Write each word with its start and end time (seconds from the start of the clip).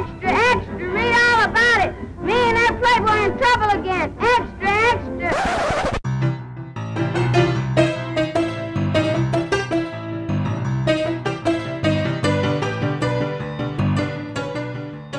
extra, 0.00 0.30
extra, 0.30 0.92
read 0.92 1.14
all 1.26 1.40
about 1.50 1.78
it. 1.86 1.92
Me 2.22 2.32
and 2.32 2.56
that 2.56 2.74
playboy 2.80 3.18
in 3.26 3.32
trouble 3.40 3.70
again. 3.80 4.08
Extra, 4.36 4.70
extra. 4.92 5.30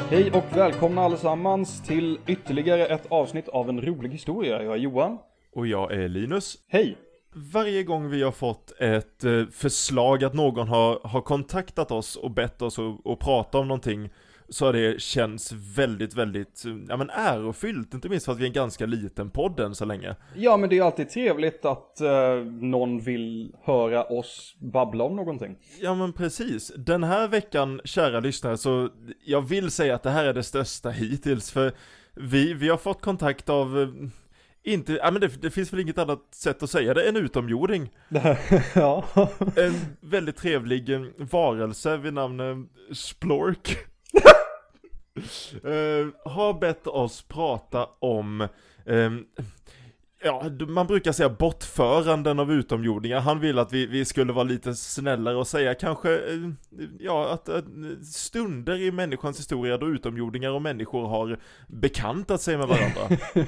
Hej 0.09 0.31
och 0.31 0.57
välkomna 0.57 1.01
allesammans 1.01 1.81
till 1.81 2.19
ytterligare 2.27 2.85
ett 2.85 3.05
avsnitt 3.09 3.47
av 3.47 3.69
en 3.69 3.81
rolig 3.81 4.09
historia. 4.09 4.63
Jag 4.63 4.73
är 4.73 4.77
Johan. 4.77 5.17
Och 5.55 5.67
jag 5.67 5.91
är 5.91 6.07
Linus. 6.07 6.57
Hej! 6.67 6.97
Varje 7.33 7.83
gång 7.83 8.09
vi 8.09 8.23
har 8.23 8.31
fått 8.31 8.71
ett 8.79 9.23
eh, 9.23 9.45
förslag 9.51 10.23
att 10.23 10.33
någon 10.33 10.67
har, 10.67 10.99
har 11.03 11.21
kontaktat 11.21 11.91
oss 11.91 12.15
och 12.15 12.31
bett 12.31 12.61
oss 12.61 12.79
att, 12.79 13.07
att 13.07 13.19
prata 13.19 13.57
om 13.57 13.67
någonting 13.67 14.09
så 14.51 14.65
har 14.65 14.73
det 14.73 15.01
känts 15.01 15.51
väldigt, 15.51 16.13
väldigt, 16.13 16.63
ja 16.89 16.97
men 16.97 17.09
ärofyllt, 17.09 17.93
inte 17.93 18.09
minst 18.09 18.25
för 18.25 18.31
att 18.31 18.39
vi 18.39 18.43
är 18.43 18.47
en 18.47 18.53
ganska 18.53 18.85
liten 18.85 19.29
podd 19.29 19.59
än 19.59 19.75
så 19.75 19.85
länge. 19.85 20.15
Ja 20.35 20.57
men 20.57 20.69
det 20.69 20.77
är 20.77 20.83
alltid 20.83 21.09
trevligt 21.09 21.65
att 21.65 22.01
eh, 22.01 22.35
någon 22.61 22.99
vill 22.99 23.55
höra 23.63 24.03
oss 24.03 24.55
babbla 24.59 25.03
om 25.03 25.15
någonting. 25.15 25.55
Ja 25.81 25.95
men 25.95 26.13
precis. 26.13 26.71
Den 26.77 27.03
här 27.03 27.27
veckan, 27.27 27.81
kära 27.83 28.19
lyssnare, 28.19 28.57
så 28.57 28.89
jag 29.25 29.41
vill 29.41 29.71
säga 29.71 29.95
att 29.95 30.03
det 30.03 30.09
här 30.09 30.25
är 30.25 30.33
det 30.33 30.43
största 30.43 30.89
hittills, 30.89 31.51
för 31.51 31.73
vi, 32.13 32.53
vi 32.53 32.69
har 32.69 32.77
fått 32.77 33.01
kontakt 33.01 33.49
av 33.49 33.81
eh, 33.81 33.87
inte, 34.63 34.93
ja 34.93 35.11
men 35.11 35.21
det, 35.21 35.41
det 35.41 35.51
finns 35.51 35.73
väl 35.73 35.79
inget 35.79 35.97
annat 35.97 36.27
sätt 36.31 36.63
att 36.63 36.69
säga 36.69 36.93
det, 36.93 37.09
en 37.09 37.15
utomjording. 37.15 37.89
ja. 38.75 39.05
En 39.55 39.73
väldigt 40.01 40.37
trevlig 40.37 40.89
eh, 40.89 41.01
varelse 41.17 41.97
vid 41.97 42.13
namn 42.13 42.39
eh, 42.39 42.57
Splork 42.93 43.77
Eh, 45.63 46.31
har 46.31 46.53
bett 46.53 46.87
oss 46.87 47.21
prata 47.21 47.89
om 47.99 48.47
ehm, 48.85 49.25
Ja, 50.23 50.43
man 50.67 50.87
brukar 50.87 51.11
säga 51.11 51.29
bortföranden 51.29 52.39
av 52.39 52.51
utomjordingar. 52.51 53.19
Han 53.19 53.39
vill 53.39 53.59
att 53.59 53.73
vi, 53.73 53.85
vi 53.85 54.05
skulle 54.05 54.33
vara 54.33 54.43
lite 54.43 54.73
snällare 54.75 55.35
och 55.35 55.47
säga 55.47 55.73
kanske, 55.73 56.13
eh, 56.13 56.49
ja, 56.99 57.29
att, 57.33 57.49
att 57.49 57.65
stunder 58.13 58.81
i 58.81 58.91
människans 58.91 59.39
historia 59.39 59.77
då 59.77 59.87
utomjordingar 59.87 60.49
och 60.51 60.61
människor 60.61 61.07
har 61.07 61.39
bekantat 61.67 62.41
sig 62.41 62.57
med 62.57 62.67
varandra. 62.67 63.17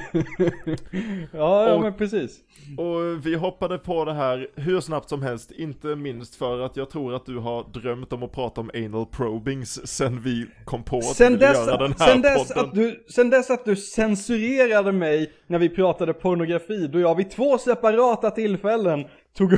ja, 1.31 1.67
ja 1.67 1.73
Och- 1.73 1.81
men 1.81 1.93
precis. 1.93 2.39
Och 2.77 3.25
vi 3.25 3.35
hoppade 3.35 3.77
på 3.77 4.05
det 4.05 4.13
här 4.13 4.47
hur 4.55 4.79
snabbt 4.81 5.09
som 5.09 5.21
helst, 5.21 5.51
inte 5.51 5.87
minst 5.95 6.35
för 6.35 6.59
att 6.59 6.77
jag 6.77 6.89
tror 6.89 7.15
att 7.15 7.25
du 7.25 7.37
har 7.37 7.63
drömt 7.81 8.13
om 8.13 8.23
att 8.23 8.31
prata 8.31 8.61
om 8.61 8.71
anal 8.73 9.05
probings 9.05 9.87
sen 9.87 10.21
vi 10.21 10.47
kom 10.65 10.83
på 10.83 10.97
att 10.97 11.03
Sen 11.05 11.37
dess, 11.37 11.57
göra 11.67 11.77
den 11.77 11.93
här 11.99 12.07
sen, 12.07 12.21
dess 12.21 12.47
podden. 12.53 12.69
att 12.69 12.75
du, 12.75 13.03
sen 13.09 13.29
dess 13.29 13.49
att 13.49 13.65
du 13.65 13.75
censurerade 13.75 14.91
mig 14.91 15.31
när 15.47 15.59
vi 15.59 15.69
pratade 15.69 16.13
pornografi, 16.13 16.62
då 16.67 16.99
jag 16.99 17.15
vid 17.15 17.31
två 17.31 17.57
separata 17.57 18.31
tillfällen 18.31 19.05
tog, 19.37 19.51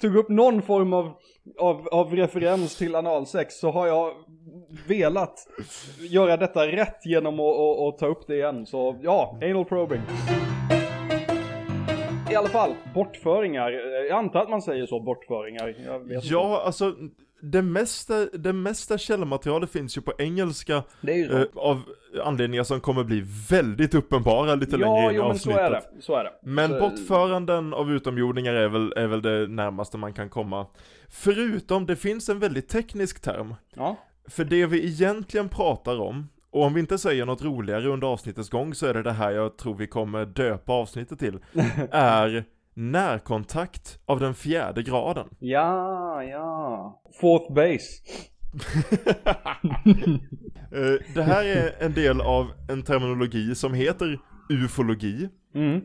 tog 0.00 0.16
upp 0.16 0.28
någon 0.28 0.62
form 0.62 0.92
av, 0.92 1.12
av, 1.58 1.88
av 1.88 2.16
referens 2.16 2.76
till 2.76 2.94
analsex, 2.94 3.58
så 3.58 3.70
har 3.70 3.86
jag 3.86 4.12
velat 4.88 5.48
göra 6.10 6.36
detta 6.36 6.66
rätt 6.66 7.06
genom 7.06 7.40
att, 7.40 7.56
att, 7.56 7.78
att 7.78 7.98
ta 7.98 8.06
upp 8.06 8.26
det 8.26 8.34
igen. 8.34 8.66
Så 8.66 8.98
ja, 9.02 9.38
anal 9.42 9.64
probing. 9.64 10.00
I 12.30 12.34
alla 12.34 12.48
fall, 12.48 12.74
bortföringar. 12.94 13.70
Jag 14.08 14.18
antar 14.18 14.40
att 14.40 14.50
man 14.50 14.62
säger 14.62 14.86
så, 14.86 15.00
bortföringar. 15.00 15.74
Jag 15.86 15.98
vet 16.00 16.14
inte. 16.14 16.26
Ja, 16.26 16.62
alltså 16.66 16.94
det 17.40 17.62
mesta, 17.62 18.26
det 18.26 18.52
mesta 18.52 18.98
källmaterialet 18.98 19.70
finns 19.70 19.96
ju 19.96 20.00
på 20.00 20.12
engelska 20.18 20.82
det 21.00 21.12
är 21.12 21.16
ju 21.16 21.32
eh, 21.42 21.46
av 21.54 21.80
anledningar 22.24 22.64
som 22.64 22.80
kommer 22.80 23.04
bli 23.04 23.24
väldigt 23.50 23.94
uppenbara 23.94 24.54
lite 24.54 24.76
längre 24.76 24.96
Ja, 24.96 25.04
in 25.10 25.14
i 25.14 25.16
jo 25.16 25.28
men 25.28 25.38
så 25.38 25.50
är 25.50 25.70
det. 25.70 25.76
avsnittet. 25.76 26.04
Så 26.04 26.16
är 26.16 26.24
det. 26.24 26.32
Men 26.42 26.70
så, 26.70 26.80
bortföranden 26.80 27.74
av 27.74 27.92
utomjordingar 27.92 28.54
är 28.54 28.68
väl, 28.68 28.92
är 28.96 29.06
väl 29.06 29.22
det 29.22 29.46
närmaste 29.46 29.98
man 29.98 30.12
kan 30.12 30.28
komma. 30.30 30.66
Förutom, 31.08 31.86
det 31.86 31.96
finns 31.96 32.28
en 32.28 32.38
väldigt 32.38 32.68
teknisk 32.68 33.20
term. 33.22 33.54
Ja. 33.74 33.96
För 34.28 34.44
det 34.44 34.66
vi 34.66 34.86
egentligen 34.86 35.48
pratar 35.48 36.00
om, 36.00 36.28
och 36.54 36.62
om 36.62 36.74
vi 36.74 36.80
inte 36.80 36.98
säger 36.98 37.26
något 37.26 37.42
roligare 37.42 37.88
under 37.88 38.06
avsnittets 38.06 38.50
gång 38.50 38.74
så 38.74 38.86
är 38.86 38.94
det 38.94 39.02
det 39.02 39.12
här 39.12 39.30
jag 39.30 39.56
tror 39.58 39.74
vi 39.74 39.86
kommer 39.86 40.26
döpa 40.26 40.72
avsnittet 40.72 41.18
till, 41.18 41.38
är 41.90 42.44
närkontakt 42.74 43.98
av 44.06 44.20
den 44.20 44.34
fjärde 44.34 44.82
graden. 44.82 45.28
Ja, 45.38 46.22
ja. 46.22 47.02
Fourth 47.20 47.52
base. 47.52 48.02
Eh, 50.72 51.14
Det 51.14 51.22
här 51.22 51.44
är 51.44 51.82
en 51.84 51.92
del 51.92 52.20
av 52.20 52.50
en 52.68 52.82
terminologi 52.82 53.54
som 53.54 53.74
heter 53.74 54.18
ufologi. 54.48 55.28
Mm. 55.54 55.80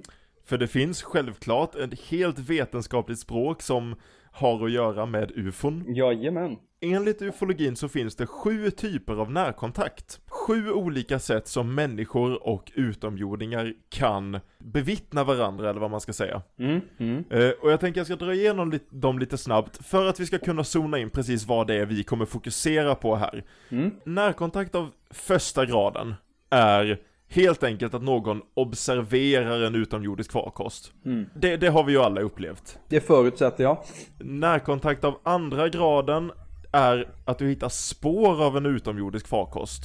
För 0.46 0.58
det 0.58 0.68
finns 0.68 1.04
självklart 1.04 1.76
ett 1.76 2.02
helt 2.02 2.40
vetenskapligt 2.40 3.20
språk 3.20 3.62
som 3.62 3.96
har 4.32 4.66
att 4.66 4.72
göra 4.72 5.06
med 5.06 5.32
ufon. 5.36 5.96
Jajamän. 5.96 6.58
Enligt 6.82 7.22
ufologin 7.22 7.76
så 7.76 7.90
finns 7.90 8.16
det 8.16 8.26
sju 8.26 8.72
typer 8.72 9.14
av 9.14 9.32
närkontakt. 9.32 10.20
Sju 10.28 10.72
olika 10.72 11.20
sätt 11.20 11.48
som 11.48 11.76
människor 11.76 12.48
och 12.48 12.72
utomjordingar 12.76 13.74
kan 13.90 14.40
bevittna 14.60 15.24
varandra, 15.24 15.70
eller 15.70 15.80
vad 15.80 15.92
man 15.92 16.02
ska 16.02 16.14
säga. 16.14 16.42
Mm. 16.60 16.82
Mm. 16.98 17.24
Eh, 17.30 17.50
och 17.50 17.72
jag 17.72 17.80
tänker 17.80 18.00
jag 18.00 18.08
ska 18.08 18.16
dra 18.16 18.34
igenom 18.34 18.80
dem 18.90 19.20
lite 19.20 19.38
snabbt, 19.38 19.86
för 19.86 20.06
att 20.06 20.20
vi 20.20 20.26
ska 20.26 20.38
kunna 20.38 20.64
zona 20.64 20.98
in 21.00 21.10
precis 21.10 21.48
vad 21.48 21.68
det 21.68 21.76
är 21.76 21.86
vi 21.86 22.04
kommer 22.04 22.26
fokusera 22.26 22.96
på 22.96 23.16
här. 23.16 23.44
Mm. 23.70 23.92
Närkontakt 24.04 24.76
av 24.76 24.90
första 25.10 25.66
graden 25.66 26.16
är 26.50 27.00
helt 27.30 27.64
enkelt 27.64 27.94
att 27.94 28.04
någon 28.04 28.42
observerar 28.54 29.62
en 29.62 29.76
utomjordisk 29.76 30.32
farkost. 30.32 30.94
Mm. 31.06 31.26
Det, 31.36 31.58
det 31.58 31.68
har 31.68 31.84
vi 31.84 31.92
ju 31.92 32.00
alla 32.00 32.22
upplevt. 32.22 32.80
Det 32.90 33.02
förutsätter 33.02 33.64
jag. 33.64 33.78
Närkontakt 34.20 35.04
av 35.04 35.20
andra 35.24 35.70
graden 35.70 36.32
är 36.72 37.10
att 37.26 37.38
du 37.38 37.48
hittar 37.48 37.70
spår 37.70 38.44
av 38.44 38.58
en 38.58 38.66
utomjordisk 38.66 39.28
farkost. 39.28 39.84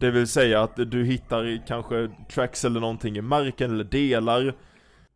Det 0.00 0.10
vill 0.10 0.26
säga 0.26 0.62
att 0.62 0.76
du 0.76 1.04
hittar 1.04 1.66
kanske 1.66 2.10
tracks 2.30 2.64
eller 2.64 2.80
någonting 2.80 3.16
i 3.16 3.20
marken 3.20 3.70
eller 3.70 3.84
delar. 3.84 4.54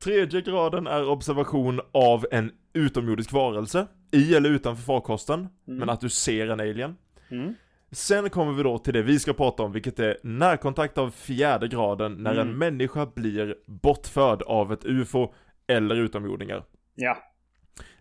Tredje 0.05 0.41
graden 0.41 0.87
är 0.87 1.09
observation 1.09 1.81
av 1.93 2.27
en 2.31 2.53
utomjordisk 2.72 3.32
varelse, 3.32 3.87
i 4.12 4.34
eller 4.34 4.50
utanför 4.50 4.82
farkosten, 4.82 5.49
men 5.65 5.91
att 5.91 6.00
du 6.00 6.09
ser 6.09 6.49
en 6.49 6.61
alien. 6.61 6.97
Mm. 7.31 7.55
Sen 7.93 8.31
kommer 8.31 8.53
vi 8.53 8.62
då 8.62 8.78
till 8.78 8.95
det 8.95 9.03
vi 9.03 9.19
ska 9.19 9.33
prata 9.33 9.62
om, 9.62 9.73
vilket 9.73 9.99
är 9.99 10.17
närkontakt 10.23 10.99
av 10.99 11.11
fjärde 11.11 11.69
graden 11.69 12.15
när 12.15 12.34
en 12.37 12.59
människa 12.59 13.06
blir 13.06 13.56
bortförd 13.67 14.43
av 14.43 14.73
ett 14.73 14.84
UFO 14.84 15.34
eller 15.67 15.95
utomjordingar. 15.95 16.65
Ja. 16.95 17.17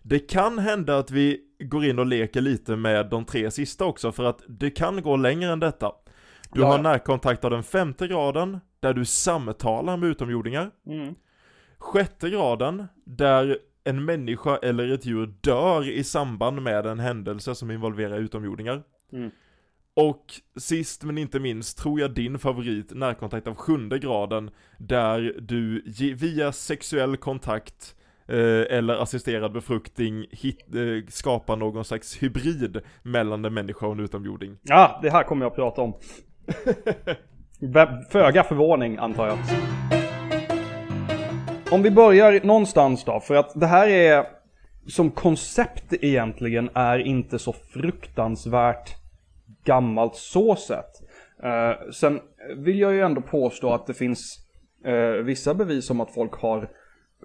Det 0.02 0.18
kan 0.18 0.58
hända 0.58 0.98
att 0.98 1.10
vi 1.10 1.40
går 1.58 1.84
in 1.84 1.98
och 1.98 2.06
leker 2.06 2.40
lite 2.40 2.76
med 2.76 3.10
de 3.10 3.24
tre 3.24 3.50
sista 3.50 3.84
också, 3.84 4.12
för 4.12 4.24
att 4.24 4.42
det 4.48 4.70
kan 4.70 5.02
gå 5.02 5.16
längre 5.16 5.52
än 5.52 5.60
detta. 5.60 5.92
Du 6.52 6.60
Ja, 6.60 6.66
har 6.66 6.78
närkontakt 6.78 7.44
av 7.44 7.50
den 7.50 7.62
femte 7.62 8.08
graden, 8.08 8.60
där 8.80 8.94
du 8.94 9.04
samtalar 9.04 9.96
med 9.96 10.08
utomjordingar. 10.08 10.70
Mm. 10.86 11.14
Sjätte 11.78 12.30
graden, 12.30 12.86
där 13.04 13.58
en 13.84 14.04
människa 14.04 14.56
eller 14.56 14.92
ett 14.92 15.06
djur 15.06 15.34
dör 15.40 15.88
i 15.88 16.04
samband 16.04 16.62
med 16.62 16.86
en 16.86 16.98
händelse 16.98 17.54
som 17.54 17.70
involverar 17.70 18.18
utomjordingar. 18.18 18.82
Mm. 19.12 19.30
Och 19.96 20.24
sist 20.56 21.04
men 21.04 21.18
inte 21.18 21.40
minst 21.40 21.78
tror 21.78 22.00
jag 22.00 22.14
din 22.14 22.38
favorit, 22.38 22.92
närkontakt 22.94 23.46
av 23.46 23.54
sjunde 23.54 23.98
graden, 23.98 24.50
där 24.78 25.36
du 25.40 25.82
via 26.14 26.52
sexuell 26.52 27.16
kontakt 27.16 27.94
eh, 28.28 28.76
eller 28.76 28.94
assisterad 28.94 29.52
befruktning 29.52 30.26
hit, 30.30 30.74
eh, 30.74 31.08
skapar 31.08 31.56
någon 31.56 31.84
slags 31.84 32.22
hybrid 32.22 32.80
mellan 33.02 33.44
en 33.44 33.54
människa 33.54 33.86
och 33.86 33.92
en 33.92 34.00
utomjording. 34.00 34.56
Ja, 34.62 34.98
det 35.02 35.10
här 35.10 35.22
kommer 35.22 35.44
jag 35.44 35.50
att 35.50 35.56
prata 35.56 35.82
om. 35.82 35.94
Föga 38.10 38.44
förvåning 38.44 38.96
antar 38.96 39.26
jag. 39.26 39.38
Om 41.70 41.82
vi 41.82 41.90
börjar 41.90 42.40
någonstans 42.44 43.04
då, 43.04 43.20
för 43.20 43.34
att 43.34 43.60
det 43.60 43.66
här 43.66 43.88
är 43.88 44.26
som 44.86 45.10
koncept 45.10 45.92
egentligen 45.92 46.70
är 46.74 46.98
inte 46.98 47.38
så 47.38 47.52
fruktansvärt 47.52 48.99
gammalt 49.64 50.14
så 50.14 50.56
sett. 50.56 50.90
Eh, 51.42 51.90
sen 51.92 52.20
vill 52.56 52.78
jag 52.78 52.92
ju 52.92 53.00
ändå 53.00 53.20
påstå 53.20 53.72
att 53.72 53.86
det 53.86 53.94
finns 53.94 54.38
eh, 54.84 55.24
vissa 55.24 55.54
bevis 55.54 55.90
om 55.90 56.00
att 56.00 56.14
folk 56.14 56.34
har 56.34 56.70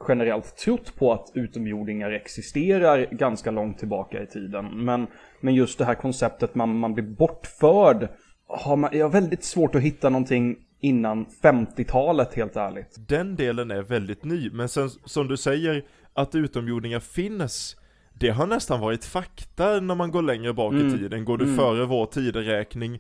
generellt 0.07 0.57
trott 0.57 0.95
på 0.95 1.13
att 1.13 1.31
utomjordingar 1.33 2.11
existerar 2.11 3.07
ganska 3.11 3.51
långt 3.51 3.77
tillbaka 3.77 4.23
i 4.23 4.27
tiden. 4.27 4.85
Men, 4.85 5.07
men 5.41 5.55
just 5.55 5.77
det 5.77 5.85
här 5.85 5.95
konceptet 5.95 6.55
man, 6.55 6.79
man 6.79 6.93
blir 6.93 7.03
bortförd 7.03 8.07
har 8.47 8.75
man, 8.75 8.89
jag 8.93 9.05
har 9.05 9.11
väldigt 9.11 9.43
svårt 9.43 9.75
att 9.75 9.81
hitta 9.81 10.09
någonting 10.09 10.57
innan 10.79 11.25
50-talet 11.25 12.33
helt 12.33 12.55
ärligt. 12.55 12.95
Den 13.07 13.35
delen 13.35 13.71
är 13.71 13.81
väldigt 13.81 14.23
ny, 14.23 14.49
men 14.49 14.69
sen 14.69 14.89
som 14.89 15.27
du 15.27 15.37
säger, 15.37 15.83
att 16.13 16.35
utomjordingar 16.35 16.99
finns, 16.99 17.75
det 18.19 18.29
har 18.29 18.47
nästan 18.47 18.79
varit 18.79 19.05
fakta 19.05 19.79
när 19.79 19.95
man 19.95 20.11
går 20.11 20.21
längre 20.21 20.53
bak 20.53 20.73
i 20.73 20.91
tiden. 20.97 21.25
Går 21.25 21.37
du 21.37 21.55
före 21.55 21.85
vår 21.85 22.05
tideräkning, 22.05 22.99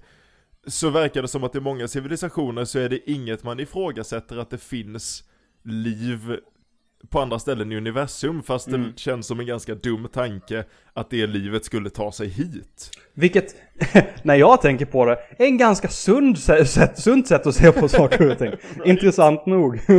så 0.67 0.89
verkar 0.89 1.21
det 1.21 1.27
som 1.27 1.43
att 1.43 1.55
i 1.55 1.59
många 1.59 1.87
civilisationer 1.87 2.65
så 2.65 2.79
är 2.79 2.89
det 2.89 3.11
inget 3.11 3.43
man 3.43 3.59
ifrågasätter 3.59 4.37
att 4.37 4.49
det 4.49 4.57
finns 4.57 5.23
liv 5.63 6.37
på 7.09 7.19
andra 7.19 7.39
ställen 7.39 7.71
i 7.71 7.77
universum, 7.77 8.43
fast 8.43 8.67
Mm. 8.67 8.81
det 8.83 8.99
känns 8.99 9.27
som 9.27 9.39
en 9.39 9.45
ganska 9.45 9.75
dum 9.75 10.07
tanke 10.13 10.63
att 10.93 11.09
det 11.09 11.27
livet 11.27 11.65
skulle 11.65 11.89
ta 11.89 12.11
sig 12.11 12.27
hit. 12.27 12.89
Vilket, 13.13 13.55
när 14.23 14.35
jag 14.35 14.61
tänker 14.61 14.85
på 14.85 15.05
det, 15.05 15.11
är 15.39 15.45
en 15.45 15.57
ganska 15.57 15.87
sund 15.87 16.35
sä- 16.35 16.63
sätt, 16.65 16.99
sunt 16.99 17.27
sätt 17.27 17.47
att 17.47 17.55
se 17.55 17.71
på 17.71 17.87
saker 17.87 18.31
och 18.31 18.37
ting. 18.37 18.51
Intressant 18.85 19.45
nog. 19.45 19.79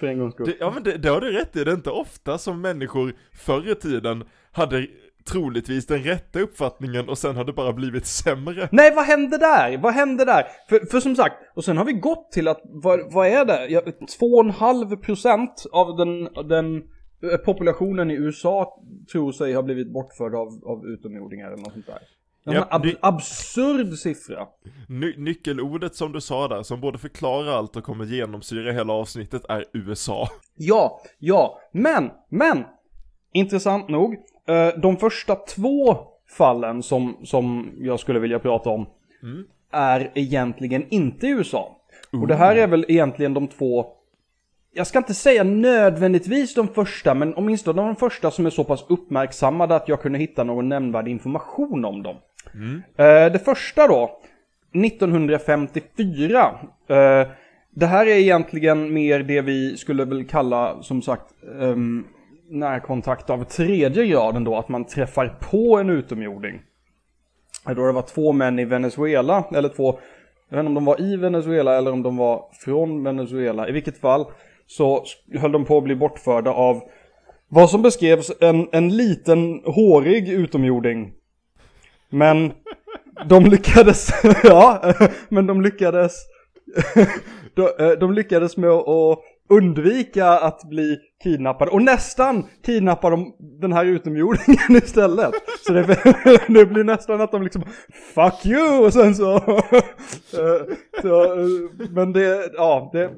För 0.00 0.06
en 0.06 0.18
gångs 0.18 0.34
skull. 0.34 0.46
Det, 0.46 0.56
ja 0.60 0.70
men 0.70 0.82
det, 0.82 0.98
det 0.98 1.08
har 1.08 1.20
du 1.20 1.32
rätt 1.32 1.56
i, 1.56 1.64
det 1.64 1.70
är 1.70 1.74
inte 1.74 1.90
ofta 1.90 2.38
som 2.38 2.60
människor 2.60 3.14
förr 3.32 3.72
i 3.72 3.74
tiden 3.74 4.24
hade 4.52 4.86
troligtvis 5.24 5.86
den 5.86 6.02
rätta 6.02 6.40
uppfattningen 6.40 7.08
och 7.08 7.18
sen 7.18 7.36
har 7.36 7.44
det 7.44 7.52
bara 7.52 7.72
blivit 7.72 8.06
sämre. 8.06 8.68
Nej, 8.72 8.94
vad 8.94 9.04
hände 9.04 9.38
där? 9.38 9.78
Vad 9.78 9.92
hände 9.92 10.24
där? 10.24 10.42
För, 10.68 10.86
för 10.90 11.00
som 11.00 11.16
sagt, 11.16 11.34
och 11.54 11.64
sen 11.64 11.76
har 11.76 11.84
vi 11.84 11.92
gått 11.92 12.32
till 12.32 12.48
att, 12.48 12.60
vad, 12.64 13.12
vad 13.12 13.26
är 13.26 13.44
det? 13.44 13.66
Ja, 13.66 13.80
2,5 13.80 14.96
procent 14.96 15.66
av 15.72 15.96
den, 15.96 16.24
den 16.48 16.76
eh, 16.76 17.38
populationen 17.44 18.10
i 18.10 18.14
USA 18.14 18.82
tror 19.12 19.32
sig 19.32 19.52
ha 19.52 19.62
blivit 19.62 19.92
bortförd 19.92 20.34
av, 20.34 20.48
av 20.64 20.86
utomjordingar 20.86 21.46
eller 21.46 21.62
något 21.62 21.72
sånt 21.72 21.86
där. 21.86 21.98
En 22.44 22.52
Ja, 22.52 22.66
ab- 22.70 22.96
absurd 23.00 23.94
siffra. 23.94 24.46
Ny, 24.88 25.14
nyckelordet 25.16 25.94
som 25.94 26.12
du 26.12 26.20
sa 26.20 26.48
där, 26.48 26.62
som 26.62 26.80
både 26.80 26.98
förklarar 26.98 27.52
allt 27.52 27.76
och 27.76 27.84
kommer 27.84 28.04
genomsyra 28.04 28.72
hela 28.72 28.92
avsnittet 28.92 29.42
är 29.48 29.64
USA. 29.72 30.28
Ja, 30.56 31.00
ja, 31.18 31.58
men, 31.72 32.10
men, 32.28 32.64
intressant 33.32 33.88
nog, 33.88 34.14
eh, 34.48 34.80
de 34.80 34.96
första 34.96 35.34
två 35.34 35.96
fallen 36.28 36.82
som, 36.82 37.16
som 37.24 37.70
jag 37.78 38.00
skulle 38.00 38.18
vilja 38.18 38.38
prata 38.38 38.70
om 38.70 38.86
är 39.72 40.10
egentligen 40.14 40.86
inte 40.90 41.26
USA. 41.26 41.76
Och 42.12 42.26
det 42.26 42.34
här 42.34 42.56
är 42.56 42.66
väl 42.66 42.84
egentligen 42.88 43.34
de 43.34 43.48
två, 43.48 43.86
jag 44.72 44.86
ska 44.86 44.98
inte 44.98 45.14
säga 45.14 45.44
nödvändigtvis 45.44 46.54
de 46.54 46.68
första, 46.68 47.14
men 47.14 47.34
åtminstone 47.34 47.82
de 47.82 47.96
första 47.96 48.30
som 48.30 48.46
är 48.46 48.50
så 48.50 48.64
pass 48.64 48.84
uppmärksammade 48.88 49.76
att 49.76 49.88
jag 49.88 50.02
kunde 50.02 50.18
hitta 50.18 50.44
någon 50.44 50.68
nämnvärd 50.68 51.08
information 51.08 51.84
om 51.84 52.02
dem. 52.02 52.16
Mm. 52.54 52.82
Eh, 52.96 53.32
det 53.32 53.44
första 53.44 53.86
då, 53.86 54.20
1954. 54.84 56.54
Eh, 56.88 57.28
det 57.74 57.86
här 57.86 58.06
är 58.06 58.16
egentligen 58.16 58.92
mer 58.92 59.22
det 59.22 59.40
vi 59.40 59.76
skulle 59.76 60.04
väl 60.04 60.24
kalla, 60.24 60.82
som 60.82 61.02
sagt, 61.02 61.34
ehm, 61.60 62.04
närkontakt 62.50 63.30
av 63.30 63.44
tredje 63.44 64.06
graden 64.06 64.44
då, 64.44 64.56
att 64.56 64.68
man 64.68 64.84
träffar 64.84 65.38
på 65.50 65.78
en 65.78 65.90
utomjording. 65.90 66.60
Då 67.66 67.86
det 67.86 67.92
var 67.92 68.02
två 68.02 68.32
män 68.32 68.58
i 68.58 68.64
Venezuela, 68.64 69.44
eller 69.54 69.68
två, 69.68 69.98
jag 70.48 70.56
vet 70.56 70.60
inte 70.60 70.68
om 70.68 70.74
de 70.74 70.84
var 70.84 71.00
i 71.00 71.16
Venezuela 71.16 71.78
eller 71.78 71.92
om 71.92 72.02
de 72.02 72.16
var 72.16 72.44
från 72.64 73.04
Venezuela. 73.04 73.68
I 73.68 73.72
vilket 73.72 74.00
fall 74.00 74.26
så 74.66 75.04
höll 75.34 75.52
de 75.52 75.64
på 75.64 75.78
att 75.78 75.84
bli 75.84 75.96
bortförda 75.96 76.50
av 76.50 76.82
vad 77.48 77.70
som 77.70 77.82
beskrevs 77.82 78.32
en, 78.40 78.68
en 78.72 78.96
liten 78.96 79.60
hårig 79.64 80.28
utomjording. 80.28 81.12
Men 82.10 82.52
de 83.26 83.46
lyckades, 83.46 84.10
ja, 84.44 84.94
men 85.28 85.46
de 85.46 85.62
lyckades, 85.62 86.12
de, 87.54 87.62
eh, 87.78 87.90
de 87.90 88.12
lyckades 88.12 88.56
med 88.56 88.70
att 88.70 89.18
undvika 89.50 90.26
att 90.26 90.64
bli 90.64 90.98
kidnappade 91.22 91.70
och 91.70 91.82
nästan 91.82 92.46
kidnappar 92.66 93.10
de 93.10 93.32
den 93.60 93.72
här 93.72 93.84
utomjordingen 93.84 94.76
istället. 94.84 95.34
Så 95.66 95.72
det, 95.72 95.86
det 96.48 96.66
blir 96.66 96.84
nästan 96.84 97.20
att 97.20 97.32
de 97.32 97.42
liksom 97.42 97.62
Fuck 98.14 98.46
you! 98.46 98.84
Och 98.84 98.92
sen 98.92 99.14
så, 99.14 99.34
eh, 99.34 100.76
så 101.02 101.24
eh, 101.24 101.46
Men 101.90 102.12
det, 102.12 102.50
ja, 102.54 102.90
det 102.92 103.10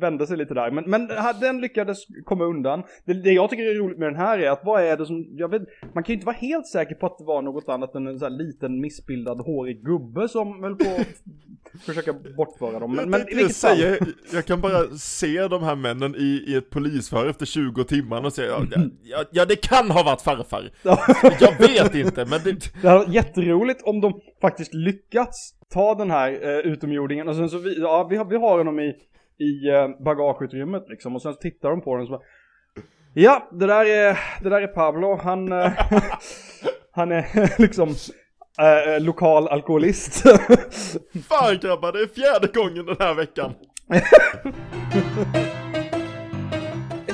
vände 0.00 0.26
sig 0.26 0.36
lite 0.36 0.54
där. 0.54 0.70
Men, 0.70 0.84
men 0.86 1.08
den 1.40 1.60
lyckades 1.60 1.98
komma 2.24 2.44
undan. 2.44 2.82
Det, 3.04 3.12
det 3.12 3.32
jag 3.32 3.50
tycker 3.50 3.64
är 3.64 3.74
roligt 3.74 3.98
med 3.98 4.08
den 4.08 4.16
här 4.16 4.38
är 4.38 4.50
att 4.50 4.60
vad 4.64 4.82
är 4.82 4.96
det 4.96 5.06
som, 5.06 5.26
jag 5.30 5.48
vet, 5.48 5.62
man 5.94 6.04
kan 6.04 6.12
ju 6.12 6.14
inte 6.14 6.26
vara 6.26 6.36
helt 6.36 6.66
säker 6.66 6.94
på 6.94 7.06
att 7.06 7.18
det 7.18 7.24
var 7.24 7.42
något 7.42 7.68
annat 7.68 7.94
än 7.94 8.06
en 8.06 8.18
sån 8.18 8.32
här 8.32 8.38
liten 8.38 8.80
missbildad 8.80 9.40
hårig 9.40 9.84
gubbe 9.84 10.28
som 10.28 10.62
höll 10.62 10.76
på 10.76 10.84
att 10.84 11.82
försöka 11.86 12.12
bortföra 12.36 12.78
dem. 12.78 12.96
Men, 12.96 13.10
men 13.10 13.20
jag, 13.20 13.26
vilket 13.36 13.56
säger, 13.56 13.98
jag 14.32 14.44
kan 14.44 14.60
bara 14.60 14.96
se 14.96 15.48
de 15.48 15.62
här 15.62 15.76
männen 15.76 16.14
i, 16.14 16.44
i 16.46 16.54
ett 16.54 16.70
polisförhör 16.70 17.26
efter 17.26 17.46
20 17.46 17.84
timmar 17.84 18.24
och 18.24 18.32
säga 18.32 18.48
ja, 18.48 18.80
ja, 19.02 19.24
ja 19.30 19.44
det 19.44 19.56
kan 19.56 19.90
ha 19.90 20.02
varit 20.02 20.22
farfar. 20.22 20.70
Jag 21.40 21.58
vet 21.58 21.94
inte 21.94 22.24
men 22.24 22.40
det, 22.44 22.52
Det 22.82 22.88
hade 22.88 22.98
varit 22.98 23.14
jätteroligt 23.14 23.82
om 23.82 24.00
de 24.00 24.20
faktiskt 24.40 24.74
lyckats 24.74 25.54
ta 25.72 25.94
den 25.94 26.10
här 26.10 26.30
eh, 26.42 26.72
utomjordingen 26.72 27.28
och 27.28 27.36
sen 27.36 27.50
så 27.50 27.58
vi, 27.58 27.80
ja, 27.80 28.06
vi, 28.10 28.16
har, 28.16 28.24
vi 28.24 28.36
har 28.36 28.58
honom 28.58 28.80
i, 28.80 28.94
i 29.38 29.68
eh, 29.68 29.88
bagageutrymmet 30.04 30.88
liksom 30.88 31.14
och 31.16 31.22
sen 31.22 31.34
så 31.34 31.40
tittar 31.40 31.70
de 31.70 31.80
på 31.80 31.94
den 31.94 32.02
och 32.02 32.06
så 32.06 32.12
bara, 32.12 32.22
Ja, 33.14 33.48
det 33.52 33.66
där 33.66 33.84
är, 33.84 34.18
det 34.42 34.48
där 34.48 34.62
är 34.62 34.66
Pablo, 34.66 35.16
han, 35.22 35.52
eh, 35.52 35.72
han 36.92 37.12
är 37.12 37.60
liksom 37.60 37.88
eh, 38.58 39.00
lokal 39.00 39.48
alkoholist. 39.48 40.22
fan 41.28 41.58
grabbar 41.62 41.92
det 41.92 42.00
är 42.00 42.06
fjärde 42.06 42.46
gången 42.46 42.86
den 42.86 42.96
här 42.98 43.14
veckan. 43.14 43.54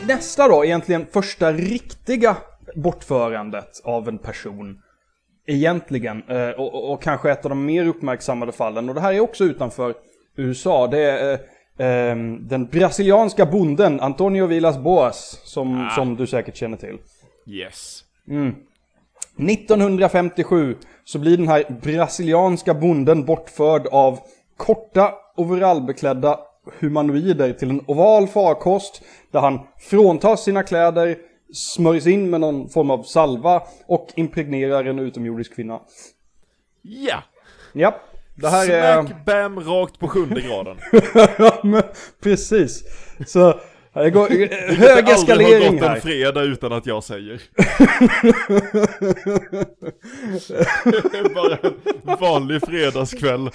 Nästa 0.08 0.48
då, 0.48 0.64
egentligen 0.64 1.06
första 1.06 1.52
riktiga 1.52 2.36
bortförandet 2.74 3.80
av 3.84 4.08
en 4.08 4.18
person. 4.18 4.80
Egentligen, 5.46 6.22
och, 6.56 6.74
och, 6.74 6.92
och 6.92 7.02
kanske 7.02 7.30
ett 7.30 7.44
av 7.44 7.48
de 7.48 7.66
mer 7.66 7.86
uppmärksammade 7.86 8.52
fallen, 8.52 8.88
och 8.88 8.94
det 8.94 9.00
här 9.00 9.12
är 9.12 9.20
också 9.20 9.44
utanför 9.44 9.94
USA, 10.36 10.86
det 10.86 11.00
är 11.00 11.38
den 12.40 12.66
brasilianska 12.66 13.46
bonden 13.46 14.00
Antonio 14.00 14.46
Villas 14.46 14.78
Boas, 14.78 15.40
som, 15.44 15.90
som 15.94 16.16
du 16.16 16.26
säkert 16.26 16.56
känner 16.56 16.76
till. 16.76 16.98
Yes. 17.46 18.04
1957 19.38 20.76
så 21.04 21.18
blir 21.18 21.36
den 21.36 21.48
här 21.48 21.64
brasilianska 21.82 22.74
bonden 22.74 23.24
bortförd 23.24 23.86
av 23.86 24.18
korta 24.56 25.14
overallbeklädda 25.36 26.40
humanoider 26.80 27.52
till 27.52 27.70
en 27.70 27.80
oval 27.86 28.26
farkost 28.26 29.02
där 29.30 29.40
han 29.40 29.60
fråntas 29.78 30.44
sina 30.44 30.62
kläder, 30.62 31.16
smörjs 31.52 32.06
in 32.06 32.30
med 32.30 32.40
någon 32.40 32.68
form 32.68 32.90
av 32.90 33.02
salva 33.02 33.62
och 33.86 34.08
impregnerar 34.16 34.84
en 34.84 34.98
utomjordisk 34.98 35.54
kvinna. 35.54 35.80
Ja. 36.82 37.22
Ja, 37.72 38.00
det 38.34 38.48
här 38.48 38.70
är... 38.70 39.02
Smack 39.02 39.24
bam 39.26 39.60
rakt 39.60 39.98
på 39.98 40.08
sjunde 40.08 40.40
graden. 40.40 40.76
Precis. 42.22 42.82
Så 43.26 43.60
det 43.94 44.10
går 44.10 44.28
hög 44.28 44.50
Det 44.50 44.92
aldrig 44.92 45.04
har 45.06 45.12
eskalering 45.12 45.72
gått 45.72 45.82
en 45.82 45.88
här. 45.88 46.00
fredag 46.00 46.42
utan 46.42 46.72
att 46.72 46.86
jag 46.86 47.04
säger. 47.04 47.42
Det 50.84 51.18
är 51.18 51.34
bara 51.34 51.58
en 52.14 52.20
vanlig 52.20 52.60
fredagskväll 52.66 53.50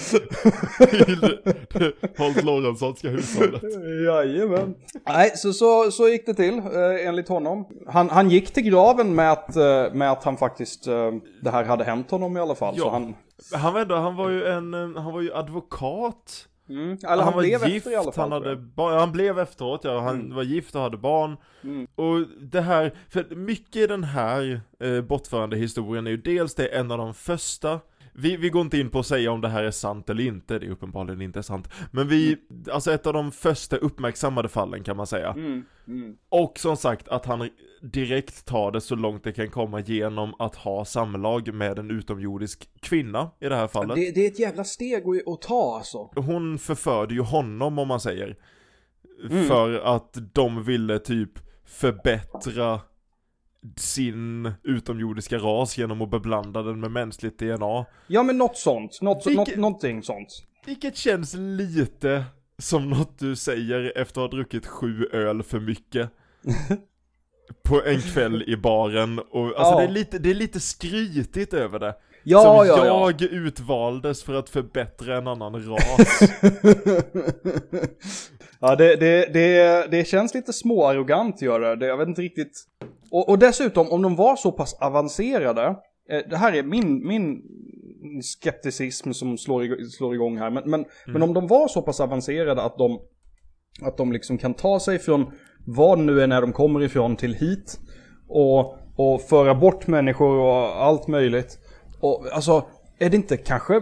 det 1.74 1.94
Hans 2.18 2.44
Lorentzonska 2.44 3.10
hushållet. 3.10 3.62
Jajamän. 4.06 4.76
Nej, 5.08 5.32
så, 5.36 5.54
så, 5.54 5.92
så 5.92 6.08
gick 6.10 6.26
det 6.26 6.34
till 6.34 6.58
eh, 6.58 7.08
enligt 7.08 7.28
honom. 7.30 7.66
Han, 7.88 8.10
han 8.10 8.30
gick 8.30 8.52
till 8.54 8.64
graven 8.64 9.16
med 9.16 9.32
att, 9.32 9.56
eh, 9.56 9.94
med 9.94 10.12
att 10.12 10.24
han 10.24 10.38
faktiskt, 10.38 10.88
eh, 10.88 11.12
det 11.44 11.50
här 11.52 11.64
hade 11.64 11.84
hänt 11.84 12.12
honom 12.12 12.38
i 12.38 12.40
alla 12.40 12.56
fall. 12.56 12.76
Så 12.78 12.82
Ja. 12.86 12.90
han, 12.92 13.16
Han 13.54 13.74
var 13.74 13.82
ändå, 13.82 13.96
han 13.96 14.16
var 14.16 14.30
ju 14.30 14.46
en, 14.46 14.74
eh, 14.74 15.02
han 15.02 15.14
var 15.14 15.22
ju 15.22 15.34
advokat. 15.34 16.48
mm, 16.70 16.98
eller 17.08 17.24
han, 17.24 17.34
var 17.34 17.42
blev 17.42 17.68
gift, 17.68 17.76
efter 17.76 17.92
i 17.92 17.96
alla 17.96 18.12
fall. 18.12 18.32
han 18.32 18.44
hade 18.44 18.56
barn, 18.56 19.00
han 19.00 19.12
blev 19.12 19.40
efteråt 19.40 19.82
ja, 19.84 20.00
han 20.00 20.36
var 20.36 20.44
gift 20.44 20.76
och 20.76 20.82
hade 20.82 20.98
barn. 20.98 21.38
Mm. 21.64 21.88
Och 21.96 22.28
det 22.42 22.62
här, 22.62 22.94
för 23.10 23.36
mycket 23.36 23.76
i 23.76 23.88
den 23.88 24.04
här 24.04 24.62
eh, 24.80 25.02
bortförande 25.02 25.58
historien 25.58 26.08
är 26.08 26.12
ju 26.12 26.18
dels 26.18 26.56
det 26.56 26.68
en 26.68 26.92
av 26.92 26.98
de 26.98 27.14
första 27.14 27.80
vi, 28.20 28.38
vi 28.38 28.50
går 28.50 28.62
inte 28.62 28.78
in 28.78 28.90
på 28.90 29.00
att 29.00 29.06
säga 29.06 29.32
om 29.32 29.42
det 29.42 29.48
här 29.48 29.64
är 29.64 29.72
sant 29.72 30.10
eller 30.10 30.24
inte, 30.24 30.60
det 30.60 30.66
är 30.66 30.70
uppenbarligen 30.70 31.22
inte 31.22 31.44
sant. 31.44 31.70
Men 31.92 32.08
vi, 32.08 32.38
alltså 32.72 32.92
ett 32.92 33.08
av 33.08 33.14
de 33.14 33.32
första 33.32 33.78
uppmärksammade 33.78 34.50
fallen 34.50 34.84
kan 34.84 34.98
man 34.98 35.08
säga. 35.08 35.30
Mm, 35.32 35.66
mm. 35.88 36.18
Och 36.30 36.60
som 36.60 36.78
sagt 36.78 37.08
att 37.08 37.26
han 37.26 37.50
direkt 37.82 38.46
tar 38.46 38.72
det 38.72 38.82
så 38.82 38.96
långt 38.96 39.24
det 39.24 39.32
kan 39.32 39.50
komma 39.50 39.80
genom 39.80 40.34
att 40.40 40.56
ha 40.56 40.86
samlag 40.86 41.54
med 41.54 41.80
en 41.80 41.92
utomjordisk 41.92 42.70
kvinna 42.82 43.32
i 43.40 43.50
det 43.50 43.56
här 43.56 43.68
fallet. 43.68 43.96
Det, 43.96 44.12
det 44.12 44.26
är 44.26 44.28
ett 44.28 44.40
jävla 44.40 44.64
steg 44.64 45.04
att, 45.08 45.28
att 45.28 45.42
ta 45.42 45.76
alltså. 45.78 46.12
Hon 46.16 46.60
förförde 46.60 47.14
ju 47.14 47.22
honom 47.22 47.80
om 47.80 47.88
man 47.88 48.00
säger. 48.00 48.38
Mm. 49.30 49.48
För 49.48 49.96
att 49.96 50.18
de 50.34 50.64
ville 50.64 51.00
typ 51.00 51.32
förbättra 51.66 52.80
sin 53.78 54.52
utomjordiska 54.64 55.38
ras 55.38 55.78
genom 55.78 56.02
att 56.02 56.10
beblanda 56.12 56.62
den 56.62 56.80
med 56.80 56.92
mänskligt 56.92 57.40
DNA. 57.40 57.86
Ja 58.08 58.24
men 58.24 58.38
något 58.38 58.58
sånt, 58.58 59.02
något, 59.02 59.28
Vilket- 59.28 59.48
något, 59.48 59.56
någonting 59.58 60.04
sånt. 60.04 60.28
Vilket 60.66 60.96
känns 60.98 61.34
lite 61.38 62.24
som 62.58 62.90
något 62.90 63.20
du 63.20 63.36
säger 63.36 63.98
efter 63.98 64.22
att 64.22 64.32
ha 64.32 64.38
druckit 64.38 64.68
sju 64.68 65.06
öl 65.14 65.44
för 65.44 65.60
mycket. 65.60 66.10
På 67.64 67.84
en 67.86 68.02
kväll 68.02 68.44
i 68.48 68.58
baren 68.58 69.20
och 69.20 69.46
alltså 69.46 69.62
Ja. 69.74 69.78
det, 69.78 69.84
är 69.84 69.92
lite, 69.92 70.20
det 70.20 70.30
är 70.30 70.34
lite 70.34 70.60
skrytigt 70.60 71.54
över 71.54 71.80
det. 71.80 71.96
Ja, 72.24 72.42
som 72.44 72.68
ja, 72.68 72.86
ja. 72.86 73.12
jag 73.12 73.22
utvaldes 73.22 74.24
för 74.24 74.34
att 74.34 74.50
förbättra 74.50 75.18
en 75.18 75.28
annan 75.28 75.66
ras. 75.70 76.20
ja, 78.60 78.76
det, 78.76 78.96
det, 78.96 79.34
det, 79.34 79.88
det 79.92 80.08
känns 80.08 80.34
lite 80.34 80.54
småarrogant 80.54 81.42
gör 81.42 81.76
det. 81.76 81.86
Jag 81.86 81.98
vet 81.98 82.08
inte 82.08 82.22
riktigt. 82.22 82.64
Och, 83.12 83.30
och 83.30 83.40
dessutom, 83.40 83.90
om 83.90 84.02
de 84.02 84.16
var 84.16 84.36
så 84.36 84.52
pass 84.52 84.74
avancerade. 84.74 85.76
Eh, 86.10 86.22
det 86.30 86.38
här 86.38 86.54
är 86.54 86.64
min, 86.64 87.08
min 87.08 87.42
skepticism 88.22 89.12
som 89.12 89.38
slår, 89.38 89.90
slår 89.90 90.16
igång 90.16 90.38
här. 90.38 90.50
Men, 90.50 90.70
men, 90.70 90.86
men 91.08 91.22
om 91.22 91.34
de 91.34 91.48
var 91.48 91.68
så 91.68 91.82
pass 91.82 92.00
avancerade 92.00 92.62
att 92.62 92.78
de, 92.78 93.00
att 93.82 93.98
de 93.98 94.12
liksom 94.12 94.38
kan 94.38 94.54
ta 94.54 94.80
sig 94.80 95.00
från 95.00 95.32
vad 95.66 96.00
nu 96.00 96.22
är 96.22 96.28
när 96.28 96.42
de 96.42 96.54
kommer 96.54 96.84
ifrån 96.84 97.16
till 97.16 97.34
hit. 97.34 97.80
Och, 98.28 98.78
och 98.96 99.22
föra 99.22 99.56
bort 99.56 99.88
människor 99.88 100.40
och 100.40 100.84
allt 100.84 101.08
möjligt. 101.08 101.60
Och 102.02 102.26
alltså, 102.34 102.66
är 103.00 103.10
det 103.10 103.16
inte 103.16 103.38
kanske... 103.38 103.82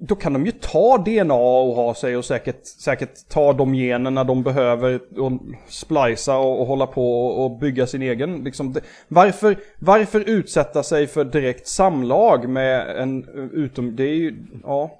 Då 0.00 0.14
kan 0.14 0.32
de 0.32 0.46
ju 0.46 0.52
ta 0.52 0.98
DNA 0.98 1.34
och 1.34 1.74
ha 1.74 1.94
sig 1.94 2.16
och 2.16 2.24
säkert, 2.24 2.66
säkert 2.66 3.28
ta 3.28 3.52
de 3.52 3.74
generna 3.74 4.24
de 4.24 4.42
behöver 4.42 5.00
och 5.20 5.32
splicea 5.68 6.36
och, 6.36 6.60
och 6.60 6.66
hålla 6.66 6.86
på 6.86 7.26
och, 7.26 7.44
och 7.44 7.58
bygga 7.58 7.86
sin 7.86 8.02
egen. 8.02 8.44
Liksom, 8.44 8.72
det, 8.72 8.80
varför, 9.08 9.58
varför 9.78 10.20
utsätta 10.20 10.82
sig 10.82 11.06
för 11.06 11.24
direkt 11.24 11.68
samlag 11.68 12.48
med 12.48 12.96
en 12.96 13.28
utom... 13.52 13.96
Det 13.96 14.04
är 14.04 14.14
ju... 14.14 14.46
Ja. 14.62 14.98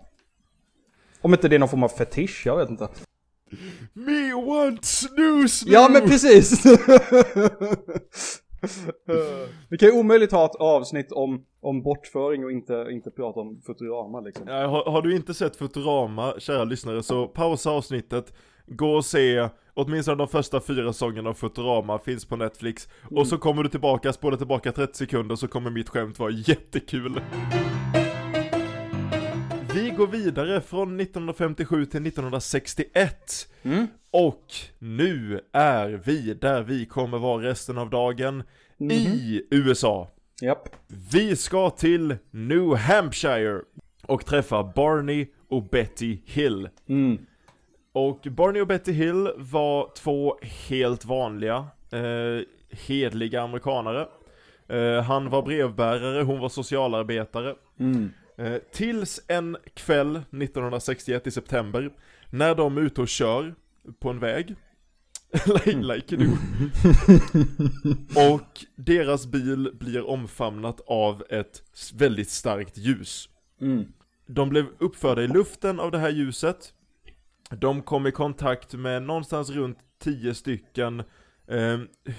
Om 1.21 1.35
inte 1.35 1.49
det 1.49 1.55
är 1.57 1.59
någon 1.59 1.69
form 1.69 1.83
av 1.83 1.89
fetisch, 1.89 2.43
jag 2.47 2.57
vet 2.57 2.71
inte. 2.71 2.89
Me 3.93 4.33
want 4.47 4.85
snoo! 4.85 5.47
Ja 5.67 5.89
men 5.89 6.09
precis! 6.09 6.63
Vi 9.69 9.79
kan 9.79 9.89
ju 9.89 9.95
omöjligt 9.95 10.33
ha 10.33 10.45
ett 10.45 10.55
avsnitt 10.55 11.13
om, 11.13 11.45
om 11.61 11.83
bortföring 11.83 12.45
och 12.45 12.53
inte, 12.53 12.87
inte 12.91 13.11
prata 13.11 13.41
om 13.41 13.61
Futurama 13.67 14.21
liksom. 14.21 14.49
Ja, 14.49 14.67
har, 14.67 14.91
har 14.91 15.03
du 15.03 15.17
inte 15.17 15.35
sett 15.35 15.57
Futurama, 15.57 16.35
kära 16.39 16.65
lyssnare, 16.65 17.03
så 17.03 17.29
pausa 17.29 17.71
avsnittet, 17.71 18.35
gå 18.67 18.91
och 18.91 19.05
se 19.05 19.49
åtminstone 19.75 20.17
de 20.17 20.29
första 20.29 20.61
fyra 20.61 20.93
säsongerna 20.93 21.31
av 21.31 21.35
Futurama, 21.35 21.99
finns 21.99 22.25
på 22.25 22.37
Netflix, 22.37 22.89
och 23.11 23.27
så 23.27 23.39
kommer 23.39 23.63
du 23.63 23.69
tillbaka, 23.69 24.13
spola 24.13 24.37
tillbaka 24.37 24.73
30 24.73 24.95
sekunder 24.95 25.37
så 25.37 25.49
kommer 25.49 25.71
mitt 25.71 25.89
skämt 25.89 26.19
vara 26.19 26.31
jättekul. 26.31 27.21
Vi 29.79 29.91
går 29.91 30.07
vidare 30.07 30.61
från 30.61 31.01
1957 31.01 31.85
till 31.85 32.07
1961. 32.07 33.49
Mm. 33.63 33.87
Och 34.11 34.45
nu 34.79 35.41
är 35.53 35.89
vi 35.89 36.35
där 36.35 36.63
vi 36.63 36.87
kommer 36.87 37.19
vara 37.19 37.43
resten 37.43 37.79
av 37.79 37.91
dagen, 37.91 38.43
i 38.79 39.43
USA. 39.51 40.09
Japp. 40.41 40.69
Vi 41.13 41.37
ska 41.37 41.71
till 41.71 42.17
New 42.31 42.75
Hampshire 42.75 43.61
och 44.07 44.27
träffa 44.27 44.73
Barney 44.77 45.27
och 45.49 45.63
Betty 45.63 46.19
Hill. 46.25 46.69
Mm. 46.89 47.19
Och 47.93 48.21
Barney 48.31 48.63
och 48.63 48.67
Betty 48.67 48.93
Hill 48.93 49.31
var 49.37 49.91
två 49.97 50.39
helt 50.69 51.05
vanliga, 51.05 51.67
eh, 51.93 52.45
hedliga 52.71 53.43
amerikanare. 53.43 54.09
Eh, 54.69 55.03
han 55.03 55.31
var 55.31 55.43
brevbärare, 55.43 56.23
hon 56.23 56.41
var 56.41 56.49
socialarbetare. 56.49 57.55
Mm. 57.81 58.11
Eh, 58.39 58.59
tills 58.73 59.21
en 59.29 59.57
kväll 59.75 60.17
1961 60.17 61.27
i 61.27 61.31
september, 61.31 61.91
när 62.31 62.55
de 62.55 62.77
är 62.77 62.81
ute 62.81 63.01
och 63.01 63.09
kör 63.09 63.55
på 64.01 64.11
en 64.11 64.19
väg. 64.19 64.55
like, 65.47 65.73
like 65.77 66.15
you 66.17 66.25
do. 66.27 66.37
och 68.35 68.65
deras 68.77 69.27
bil 69.27 69.71
blir 69.75 70.07
omfamnat 70.07 70.81
av 70.87 71.25
ett 71.31 71.63
väldigt 71.95 72.31
starkt 72.31 72.79
ljus. 72.79 73.29
Mm. 73.61 73.85
De 74.27 74.49
blev 74.49 74.67
uppförda 74.79 75.23
i 75.23 75.29
luften 75.29 75.81
av 75.81 75.91
det 75.91 75.99
här 75.99 76.11
ljuset. 76.11 76.73
De 77.51 77.83
kom 77.83 78.07
i 78.07 78.13
kontakt 78.13 78.75
med 78.75 79.03
någonstans 79.03 79.51
runt 79.51 79.79
10 79.99 80.35
stycken 80.35 81.01
eh, 81.49 81.79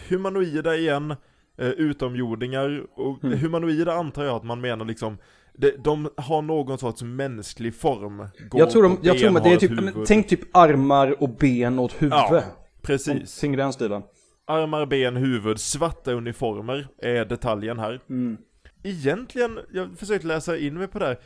humanoida 0.09 0.75
igen, 0.75 1.11
eh, 1.57 1.69
utomjordingar. 1.69 2.85
Och 2.99 3.23
Mm. 3.23 3.39
humanoida 3.39 3.93
antar 3.93 4.23
jag 4.23 4.35
att 4.35 4.43
man 4.43 4.61
menar 4.61 4.85
liksom, 4.85 5.17
de, 5.59 5.71
de 5.83 6.09
har 6.17 6.41
någon 6.41 6.77
sorts 6.77 7.01
mänsklig 7.01 7.75
form. 7.75 8.17
Går 8.49 8.59
Jag 8.59 8.69
tror, 8.71 8.83
de, 8.83 8.97
jag 9.01 9.19
tror 9.19 9.39
det 9.39 9.49
är 9.49 9.57
typ, 9.57 9.71
men, 9.71 10.05
tänk 10.05 10.27
typ 10.27 10.57
armar 10.57 11.23
och 11.23 11.29
ben 11.29 11.79
och 11.79 11.91
ett 11.91 12.01
huvud. 12.01 12.13
Ja, 12.13 12.43
precis. 12.81 13.39
Tänk 13.39 13.57
den 13.57 13.73
stilen. 13.73 14.01
Armar, 14.45 14.85
ben, 14.85 15.15
huvud, 15.15 15.59
svarta 15.59 16.11
uniformer 16.11 16.87
är 16.97 17.25
detaljen 17.25 17.79
här. 17.79 18.01
Mm. 18.09 18.37
Egentligen, 18.83 19.59
jag 19.73 19.97
försökte 19.97 20.27
läsa 20.27 20.57
in 20.57 20.77
mig 20.77 20.87
på 20.87 20.99
det 20.99 21.05
här. 21.05 21.19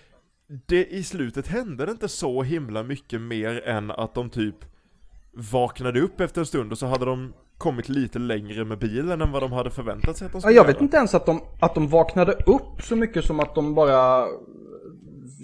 Det 0.66 0.86
i 0.86 1.04
slutet 1.04 1.48
hände 1.48 1.86
det 1.86 1.92
inte 1.92 2.08
så 2.08 2.44
himla 2.44 2.84
mycket 2.84 3.22
mer 3.22 3.68
än 3.68 3.92
att 3.92 4.16
de 4.16 4.30
typ 4.30 4.56
vaknade 5.34 6.02
upp 6.02 6.22
efter 6.22 6.42
en 6.42 6.46
stund 6.46 6.72
och 6.72 6.78
så 6.78 6.86
hade 6.86 7.06
de 7.06 7.34
kommit 7.64 7.90
lite 7.90 8.20
längre 8.20 8.66
med 8.66 8.80
bilen 8.80 9.22
än 9.22 9.32
vad 9.32 9.42
de 9.42 9.52
hade 9.52 9.72
förväntat 9.72 10.18
sig 10.18 10.26
att 10.26 10.32
de 10.32 10.42
skulle 10.42 10.56
jag 10.56 10.66
vet 10.66 10.76
göra. 10.76 10.84
inte 10.84 10.98
ens 10.98 11.16
att 11.16 11.26
de, 11.26 11.42
att 11.60 11.76
de 11.76 11.88
vaknade 11.88 12.32
upp 12.32 12.82
så 12.82 12.96
mycket 12.96 13.26
som 13.26 13.40
att 13.40 13.56
de 13.56 13.76
bara 13.76 14.28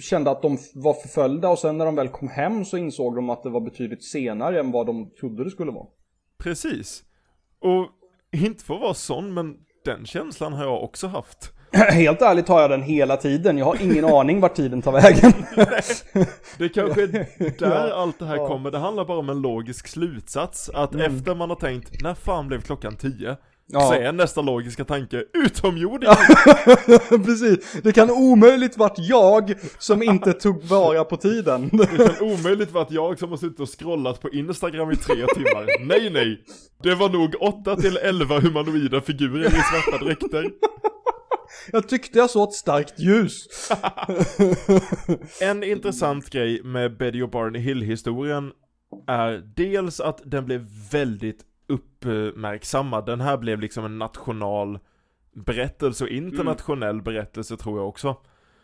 kände 0.01 0.31
att 0.31 0.41
de 0.41 0.57
var 0.75 0.93
förföljda 0.93 1.49
och 1.49 1.59
sen 1.59 1.77
när 1.77 1.85
de 1.85 1.95
väl 1.95 2.07
kom 2.07 2.27
hem 2.27 2.65
så 2.65 2.77
insåg 2.77 3.15
de 3.15 3.29
att 3.29 3.43
det 3.43 3.49
var 3.49 3.61
betydligt 3.61 4.03
senare 4.03 4.59
än 4.59 4.71
vad 4.71 4.85
de 4.85 5.09
trodde 5.19 5.43
det 5.43 5.49
skulle 5.49 5.71
vara. 5.71 5.87
Precis. 6.37 7.03
Och 7.59 7.87
inte 8.31 8.63
för 8.63 8.73
att 8.75 8.81
vara 8.81 8.93
sån, 8.93 9.33
men 9.33 9.57
den 9.85 10.05
känslan 10.05 10.53
har 10.53 10.63
jag 10.63 10.83
också 10.83 11.07
haft. 11.07 11.53
Helt 11.91 12.21
ärligt 12.21 12.47
har 12.47 12.61
jag 12.61 12.69
den 12.69 12.83
hela 12.83 13.17
tiden. 13.17 13.57
Jag 13.57 13.65
har 13.65 13.81
ingen 13.81 14.05
aning 14.13 14.39
vart 14.39 14.55
tiden 14.55 14.81
tar 14.81 14.91
vägen. 14.91 15.33
Det 16.57 16.69
kanske 16.69 17.03
är 17.03 17.59
där 17.59 17.91
allt 17.91 18.19
det 18.19 18.25
här 18.25 18.35
ja. 18.35 18.41
Mm. 18.41 18.51
kommer, 18.51 18.71
det 18.71 18.77
handlar 18.77 19.05
bara 19.05 19.17
om 19.17 19.29
en 19.29 19.41
logisk 19.41 19.87
slutsats. 19.87 20.69
Att 20.69 20.95
efter 20.95 21.35
man 21.35 21.49
har 21.49 21.57
tänkt, 21.57 22.01
när 22.01 22.13
fan 22.13 22.47
blev 22.47 22.61
klockan 22.61 22.95
10? 22.95 23.37
Ja. 23.71 23.81
Så 23.81 23.93
är 23.93 24.11
nästa 24.11 24.41
logiska 24.41 24.85
tanke, 24.85 25.23
utomjording! 25.33 26.09
Precis. 27.25 27.73
Det 27.83 27.91
kan 27.91 28.11
omöjligt 28.11 28.77
varit 28.77 28.97
jag 28.97 29.53
som 29.77 30.03
inte 30.03 30.33
tog 30.33 30.63
vara 30.63 31.03
på 31.03 31.17
tiden. 31.17 31.69
Det 31.71 31.87
kan 31.87 32.27
omöjligt 32.27 32.71
vara 32.71 32.83
att 32.83 32.91
jag 32.91 33.19
som 33.19 33.29
har 33.29 33.37
suttit 33.37 33.59
och 33.59 33.79
scrollat 33.79 34.21
på 34.21 34.29
Instagram 34.29 34.91
i 34.91 34.95
tre 34.95 35.15
timmar. 35.15 35.85
Nej, 35.85 36.09
nej! 36.09 36.43
Det 36.83 36.95
var 36.95 37.09
nog 37.09 37.35
8 37.39 37.75
till 37.75 37.97
11 37.97 38.39
humanoida 38.39 39.01
figurer 39.01 39.45
i 39.45 39.49
svarta 39.49 40.05
dräkter. 40.05 40.51
Jag 41.71 41.89
tyckte 41.89 42.17
jag 42.17 42.29
såg 42.29 42.47
ett 42.49 42.53
starkt 42.55 42.99
ljus. 42.99 43.47
En 45.41 45.63
intressant 45.63 46.29
grej 46.29 46.63
med 46.63 46.97
Betty 46.97 47.21
och 47.21 47.29
Barney 47.29 47.61
Hill-historien 47.61 48.51
är 49.07 49.51
dels 49.55 49.99
att 49.99 50.21
den 50.25 50.45
blev 50.45 50.67
väldigt 50.91 51.45
uppmärksammad. 51.67 53.05
Den 53.05 53.21
här 53.21 53.37
blev 53.37 53.59
liksom 53.59 53.85
en 53.85 53.97
national 53.99 54.79
berättelse 55.35 56.03
och 56.03 56.09
internationell 56.09 57.01
berättelse 57.01 57.57
tror 57.57 57.79
jag 57.79 57.87
också. 57.87 58.15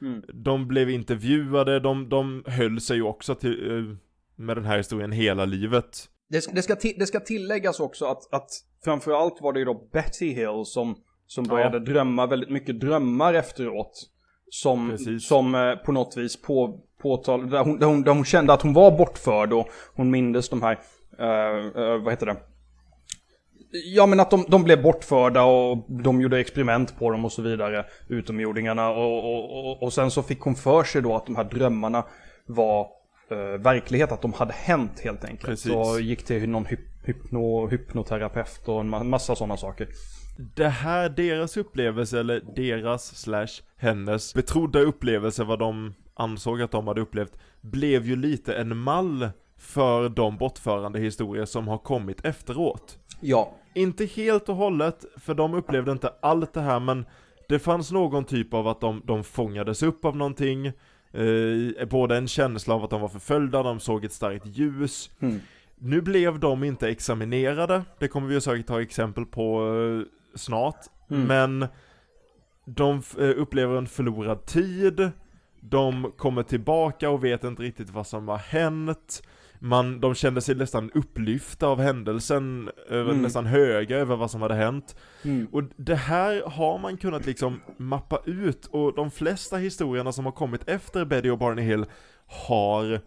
Mm. 0.01 0.24
De 0.34 0.68
blev 0.68 0.89
intervjuade, 0.89 1.80
de, 1.80 2.10
de 2.10 2.44
höll 2.48 2.82
sig 2.82 2.98
ju 2.98 3.04
också 3.04 3.36
till, 3.36 3.72
eh, 3.72 3.96
med 4.36 4.58
den 4.58 4.65
här 4.65 4.77
historien 4.77 5.12
hela 5.12 5.46
livet. 5.46 6.10
Det, 6.30 6.42
ska- 6.42 6.54
det, 6.54 6.62
ska, 6.62 6.75
det 6.98 7.06
ska 7.06 7.20
tilläggas 7.20 7.80
också 7.80 8.06
att, 8.06 8.34
att 8.34 8.50
framförallt 8.84 9.42
var 9.42 9.54
det 9.54 9.60
ju 9.60 9.65
då 9.65 9.89
Betty 9.94 10.30
Hill 10.34 10.63
som, 10.65 10.96
som 11.27 11.44
började 11.44 11.79
drömma 11.79 12.25
väldigt 12.25 12.50
mycket 12.50 12.79
drömmar 12.79 13.34
efteråt. 13.34 14.10
Som, 14.50 14.89
Precis. 14.89 15.27
som 15.27 15.55
eh, 15.55 15.75
på 15.75 15.91
något 15.91 16.17
vis 16.17 16.41
på, 16.41 16.79
påtal, 17.01 17.50
där 17.50 17.63
hon, 17.63 17.79
där, 17.79 17.88
hon, 17.88 18.01
där 18.01 18.12
hon 18.12 18.25
kände 18.25 18.53
att 18.53 18.62
hon 18.62 18.74
var 18.74 18.91
bortförd 18.98 19.53
och 19.53 19.67
hon 19.96 20.12
mindes 20.12 20.50
de 20.50 20.62
här, 20.62 20.79
eh, 21.20 21.84
eh, 21.84 21.98
vad 22.03 22.13
heter 22.13 22.25
det? 22.25 22.38
Ja 23.86 24.05
men 24.05 24.20
att 24.20 24.32
de, 24.32 24.46
de 24.48 24.63
blev 24.63 24.82
bortförda 24.82 25.44
och 25.44 25.86
de 25.88 26.22
gjorde 26.22 26.39
experiment 26.39 27.00
på 27.00 27.12
dem 27.12 27.25
och 27.25 27.32
så 27.32 27.41
vidare, 27.41 27.86
utomjordingarna. 28.08 28.89
Och, 28.89 29.17
och, 29.17 29.72
och, 29.72 29.84
och 29.84 29.94
sen 29.94 30.12
så 30.12 30.24
fick 30.24 30.39
hon 30.39 30.55
för 30.55 30.84
sig 30.84 31.01
då 31.01 31.15
att 31.15 31.25
de 31.25 31.36
här 31.36 31.44
drömmarna 31.44 32.03
var 32.46 32.88
eh, 33.32 33.62
verklighet, 33.62 34.12
att 34.12 34.22
de 34.22 34.34
hade 34.34 34.53
hänt 34.53 35.00
helt 35.00 35.24
enkelt. 35.24 35.46
Precis. 35.46 35.72
Så 35.72 36.00
gick 36.00 36.24
till 36.25 36.50
någon 36.50 36.65
hyp, 36.65 36.79
hypno, 37.05 37.67
hypnoterapeut 37.67 38.67
och 38.67 38.79
en 38.79 38.94
ma- 38.94 39.03
massa 39.03 39.36
sådana 39.36 39.58
saker. 39.58 39.88
Det 40.38 40.68
här, 40.68 41.10
deras 41.10 41.58
upplevelse, 41.58 42.20
eller 42.20 42.42
deras 42.56 43.15
slash 43.15 43.48
hennes 43.77 44.34
betrodda 44.34 44.80
upplevelse, 44.80 45.44
vad 45.44 45.60
de 45.60 45.94
ansåg 46.13 46.62
att 46.62 46.72
de 46.72 46.88
hade 46.88 47.01
upplevt, 47.01 47.38
blev 47.62 48.06
ju 48.06 48.15
lite 48.15 48.54
en 48.54 48.77
mall 48.77 49.30
för 49.58 50.10
de 50.10 50.38
bortförande 50.38 51.00
historier 51.00 51.46
som 51.46 51.68
har 51.68 51.77
kommit 51.77 52.25
efteråt. 52.25 53.00
Ja. 53.22 53.56
Inte 53.74 54.06
helt 54.06 54.50
och 54.50 54.56
hållet, 54.56 55.06
för 55.18 55.34
de 55.34 55.54
upplevde 55.54 55.92
inte 55.92 56.13
allt 56.22 56.54
det 56.54 56.62
här, 56.62 56.80
men 56.80 57.06
det 57.48 57.60
fanns 57.60 57.92
någon 57.92 58.25
typ 58.25 58.54
av 58.54 58.68
att 58.68 58.82
de, 58.82 59.01
de 59.06 59.24
fångades 59.24 59.84
upp 59.84 60.06
av 60.06 60.18
någonting, 60.18 60.68
eh, 61.12 61.88
både 61.89 62.18
en 62.18 62.27
känsla 62.27 62.74
av 62.74 62.84
att 62.84 62.89
de 62.89 63.01
var 63.01 63.10
förföljda, 63.10 63.63
de 63.63 63.80
såg 63.80 64.06
ett 64.06 64.13
starkt 64.13 64.46
ljus. 64.46 65.10
Mm. 65.20 65.39
Nu 65.77 66.01
blev 66.01 66.39
de 66.39 66.63
inte 66.63 66.89
examinerade, 66.89 67.84
det 68.00 68.08
kommer 68.08 68.27
vi 68.27 68.42
säkert 68.42 68.70
ha 68.70 68.82
exempel 68.82 69.25
på 69.25 69.60
eh, 69.60 70.25
snart, 70.36 70.86
Mm. 71.10 71.27
men 71.27 71.68
de 72.65 73.01
eh, 73.20 73.30
upplever 73.42 73.75
en 73.77 73.88
förlorad 73.88 74.46
tid, 74.46 75.12
de 75.62 76.12
kommer 76.18 76.44
tillbaka 76.44 77.10
och 77.10 77.24
vet 77.24 77.44
inte 77.44 77.62
riktigt 77.63 77.89
vad 77.89 78.08
som 78.08 78.27
har 78.27 78.38
hänt, 78.38 79.22
man, 79.60 80.00
de 80.00 80.15
kände 80.15 80.42
sig 80.42 80.56
nästan 80.56 80.92
upplyfta 80.94 81.68
av 81.68 81.80
händelsen, 81.82 82.70
Mm. 82.89 83.22
nästan 83.22 83.46
höga 83.46 83.98
över 83.98 84.15
vad 84.15 84.32
som 84.32 84.42
hade 84.42 84.56
hänt. 84.56 84.96
Mm. 85.24 85.48
Och 85.51 85.63
det 85.75 85.96
här 85.96 86.42
har 86.46 86.77
man 86.77 86.98
kunnat 86.98 87.25
liksom 87.25 87.62
mappa 87.77 88.20
ut, 88.25 88.65
och 88.65 88.96
de 88.96 89.12
flesta 89.12 89.58
historierna 89.58 90.12
som 90.12 90.25
har 90.25 90.32
kommit 90.32 90.68
efter 90.70 91.06
Betty 91.06 91.30
och 91.30 91.38
Barney 91.38 91.65
Hill 91.65 91.86
har 92.27 93.01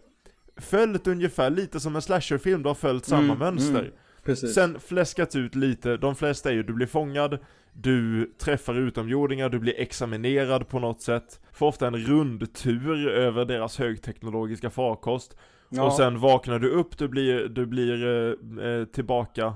följt 0.57 1.07
ungefär 1.07 1.49
lite 1.49 1.79
som 1.79 1.95
en 1.95 2.01
slasherfilm, 2.01 2.63
de 2.63 2.67
har 2.69 2.75
följt 2.75 3.05
samma 3.05 3.23
Mm, 3.33 3.37
mönster. 3.39 3.91
Precis. 4.23 4.53
Sen 4.53 4.79
fläskats 4.79 5.35
ut 5.35 5.55
lite, 5.55 5.97
de 5.97 6.15
flesta 6.15 6.49
är 6.49 6.53
ju 6.53 6.63
du 6.63 6.73
blir 6.73 6.87
fångad, 6.87 7.37
du 7.73 8.25
träffar 8.37 8.75
utomjordingar, 8.75 9.49
du 9.49 9.59
blir 9.59 9.79
examinerad 9.79 10.67
på 10.67 10.79
något 10.79 11.01
sätt, 11.01 11.39
får 11.53 11.67
ofta 11.67 11.87
en 11.87 11.97
rundtur 11.97 13.07
över 13.07 13.45
deras 13.45 13.79
högteknologiska 13.79 14.69
farkost, 14.69 15.37
Ja. 15.71 15.83
och 15.83 15.93
sen 15.93 16.19
vaknar 16.19 16.59
du 16.59 16.69
upp, 16.69 16.97
du 16.97 17.07
blir, 17.07 17.47
du 17.47 17.65
blir 17.65 18.05
eh, 18.07 18.65
eh, 18.65 18.85
tillbaka 18.85 19.53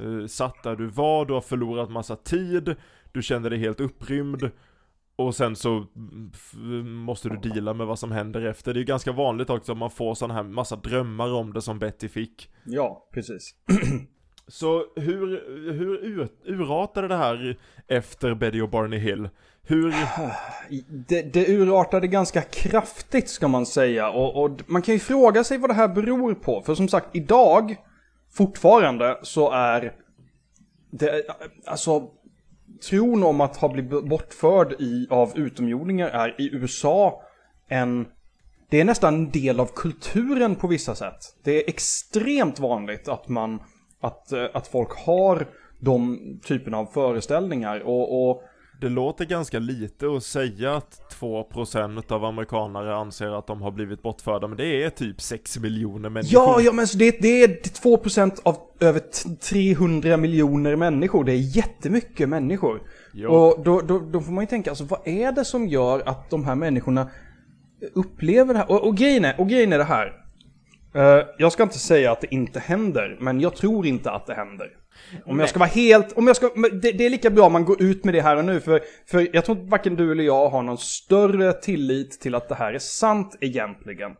eh, 0.00 0.26
satt 0.26 0.62
där 0.62 0.76
du 0.76 0.86
var, 0.86 1.26
du 1.26 1.32
har 1.34 1.40
förlorat 1.40 1.90
massa 1.90 2.16
tid, 2.16 2.74
du 3.12 3.22
känner 3.22 3.50
dig 3.50 3.58
helt 3.58 3.80
upprymd, 3.80 4.50
och 5.26 5.34
sen 5.34 5.56
så 5.56 5.86
måste 6.84 7.28
du 7.28 7.36
deala 7.36 7.74
med 7.74 7.86
vad 7.86 7.98
som 7.98 8.12
händer 8.12 8.46
efter. 8.46 8.74
Det 8.74 8.76
är 8.76 8.80
ju 8.80 8.86
ganska 8.86 9.12
vanligt 9.12 9.50
också 9.50 9.72
att 9.72 9.78
man 9.78 9.90
får 9.90 10.14
sådana 10.14 10.34
här 10.34 10.42
massa 10.42 10.76
drömmar 10.76 11.32
om 11.32 11.52
det 11.52 11.62
som 11.62 11.78
Betty 11.78 12.08
fick. 12.08 12.50
Ja, 12.64 13.08
precis. 13.12 13.54
Så 14.48 14.84
hur, 14.96 15.26
hur 15.72 16.04
ur, 16.04 16.28
urartade 16.44 17.08
det 17.08 17.16
här 17.16 17.58
efter 17.88 18.34
Betty 18.34 18.60
och 18.60 18.70
Barney 18.70 18.98
Hill? 18.98 19.28
Hur, 19.62 19.94
Det, 21.08 21.22
det 21.22 21.48
urartade 21.48 22.06
ganska 22.06 22.42
kraftigt 22.42 23.28
ska 23.28 23.48
man 23.48 23.66
säga 23.66 24.10
och, 24.10 24.44
och 24.44 24.50
man 24.66 24.82
kan 24.82 24.94
ju 24.94 25.00
fråga 25.00 25.44
sig 25.44 25.58
vad 25.58 25.70
det 25.70 25.74
här 25.74 25.88
beror 25.88 26.34
på. 26.34 26.62
För 26.62 26.74
som 26.74 26.88
sagt, 26.88 27.16
idag 27.16 27.76
fortfarande 28.32 29.18
så 29.22 29.50
är 29.50 29.92
det, 30.90 31.22
alltså 31.66 32.10
tron 32.90 33.22
om 33.22 33.40
att 33.40 33.56
ha 33.56 33.68
blivit 33.68 34.04
bortförd 34.04 34.72
i, 34.78 35.06
av 35.10 35.38
utomjordingar 35.38 36.08
är 36.08 36.40
i 36.40 36.50
USA 36.52 37.22
en 37.68 38.06
det 38.70 38.80
är 38.80 38.84
nästan 38.84 39.14
en 39.14 39.30
del 39.30 39.60
av 39.60 39.70
kulturen 39.74 40.56
på 40.56 40.66
vissa 40.66 40.94
sätt. 40.94 41.36
Det 41.44 41.64
är 41.64 41.68
extremt 41.68 42.60
vanligt 42.60 43.08
att 43.08 43.28
man 43.28 43.62
att, 44.00 44.32
eh, 44.32 44.46
att 44.54 44.66
folk 44.66 44.92
har 45.06 45.48
de 45.80 46.18
typerna 46.44 46.78
av 46.78 46.86
föreställningar 46.86 47.80
och, 47.80 48.30
och 48.30 48.42
det 48.80 48.88
låter 48.88 49.24
ganska 49.24 49.58
lite 49.58 50.06
att 50.16 50.22
säga 50.24 50.74
att 50.76 51.16
2% 51.20 52.12
av 52.12 52.24
amerikanare 52.24 52.96
anser 52.96 53.38
att 53.38 53.46
de 53.46 53.62
har 53.62 53.70
blivit 53.70 54.02
bortförda, 54.02 54.48
men 54.48 54.56
det 54.56 54.84
är 54.84 54.90
typ 54.90 55.20
6 55.20 55.58
miljoner 55.58 56.08
människor. 56.08 56.32
Ja, 56.32 56.60
ja 56.60 56.72
men 56.72 56.86
så 56.86 56.98
det, 56.98 57.10
det 57.20 57.42
är 57.42 57.48
2% 57.48 58.40
av 58.42 58.56
över 58.80 59.00
t- 59.00 59.28
300 59.40 60.16
miljoner 60.16 60.76
människor. 60.76 61.24
Det 61.24 61.32
är 61.32 61.56
jättemycket 61.56 62.28
människor. 62.28 62.82
Jo. 63.14 63.30
Och 63.30 63.64
då, 63.64 63.80
då, 63.80 63.98
då 63.98 64.20
får 64.20 64.32
man 64.32 64.44
ju 64.44 64.48
tänka, 64.48 64.70
alltså 64.70 64.84
vad 64.84 65.00
är 65.04 65.32
det 65.32 65.44
som 65.44 65.68
gör 65.68 66.02
att 66.08 66.30
de 66.30 66.44
här 66.44 66.54
människorna 66.54 67.10
upplever 67.94 68.54
det 68.54 68.58
här? 68.60 68.70
Och, 68.70 68.86
och, 68.86 68.96
grejen, 68.96 69.24
är, 69.24 69.40
och 69.40 69.48
grejen 69.48 69.72
är 69.72 69.78
det 69.78 69.84
här. 69.84 70.12
Eh, 70.94 71.20
jag 71.38 71.52
ska 71.52 71.62
inte 71.62 71.78
säga 71.78 72.12
att 72.12 72.20
det 72.20 72.34
inte 72.34 72.60
händer, 72.60 73.16
men 73.20 73.40
jag 73.40 73.56
tror 73.56 73.86
inte 73.86 74.10
att 74.10 74.26
det 74.26 74.34
händer. 74.34 74.70
Om 75.24 75.40
jag 75.40 75.48
ska 75.48 75.58
vara 75.58 75.68
helt, 75.68 76.12
om 76.12 76.26
jag 76.26 76.36
ska, 76.36 76.50
det, 76.82 76.92
det 76.92 77.06
är 77.06 77.10
lika 77.10 77.30
bra 77.30 77.48
man 77.48 77.64
går 77.64 77.82
ut 77.82 78.04
med 78.04 78.14
det 78.14 78.20
här 78.20 78.36
och 78.36 78.44
nu, 78.44 78.60
för, 78.60 78.80
för 79.06 79.28
jag 79.32 79.44
tror 79.44 79.56
att 79.56 79.70
varken 79.70 79.96
du 79.96 80.12
eller 80.12 80.24
jag 80.24 80.48
har 80.48 80.62
någon 80.62 80.78
större 80.78 81.52
tillit 81.52 82.20
till 82.20 82.34
att 82.34 82.48
det 82.48 82.54
här 82.54 82.72
är 82.72 82.78
sant 82.78 83.36
egentligen. 83.40 84.12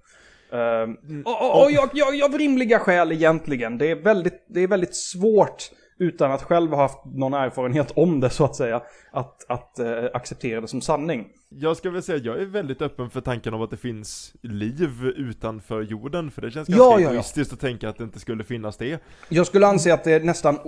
Ehm, 0.52 1.22
och 1.24 1.42
och, 1.42 1.64
och 1.64 1.72
jag, 1.72 1.90
jag, 1.92 2.14
jag 2.14 2.34
av 2.34 2.38
rimliga 2.38 2.78
skäl 2.78 3.12
egentligen. 3.12 3.78
Det 3.78 3.90
är, 3.90 3.96
väldigt, 3.96 4.44
det 4.48 4.60
är 4.60 4.68
väldigt 4.68 4.94
svårt, 4.94 5.70
utan 6.00 6.32
att 6.32 6.42
själv 6.42 6.70
ha 6.70 6.82
haft 6.82 7.04
någon 7.04 7.34
erfarenhet 7.34 7.92
om 7.96 8.20
det 8.20 8.30
så 8.30 8.44
att 8.44 8.56
säga, 8.56 8.82
att, 9.12 9.50
att 9.50 9.78
eh, 9.78 10.04
acceptera 10.14 10.60
det 10.60 10.68
som 10.68 10.80
sanning. 10.80 11.28
Jag 11.48 11.76
ska 11.76 11.90
väl 11.90 12.02
säga 12.02 12.16
att 12.16 12.24
jag 12.24 12.40
är 12.40 12.46
väldigt 12.46 12.82
öppen 12.82 13.10
för 13.10 13.20
tanken 13.20 13.54
om 13.54 13.62
att 13.62 13.70
det 13.70 13.76
finns 13.76 14.32
liv 14.42 15.04
utanför 15.16 15.82
jorden, 15.82 16.30
för 16.30 16.42
det 16.42 16.50
känns 16.50 16.68
Ja, 16.68 16.76
ganska 16.76 17.00
ja, 17.00 17.00
ja. 17.00 17.10
egoistiskt 17.10 17.52
att 17.52 17.60
tänka 17.60 17.88
att 17.88 17.98
det 17.98 18.04
inte 18.04 18.20
skulle 18.20 18.44
finnas 18.44 18.76
det. 18.76 19.02
Jag 19.28 19.46
skulle 19.46 19.66
anse 19.66 19.94
att 19.94 20.04
det 20.04 20.12
är 20.12 20.20
nästan 20.20 20.58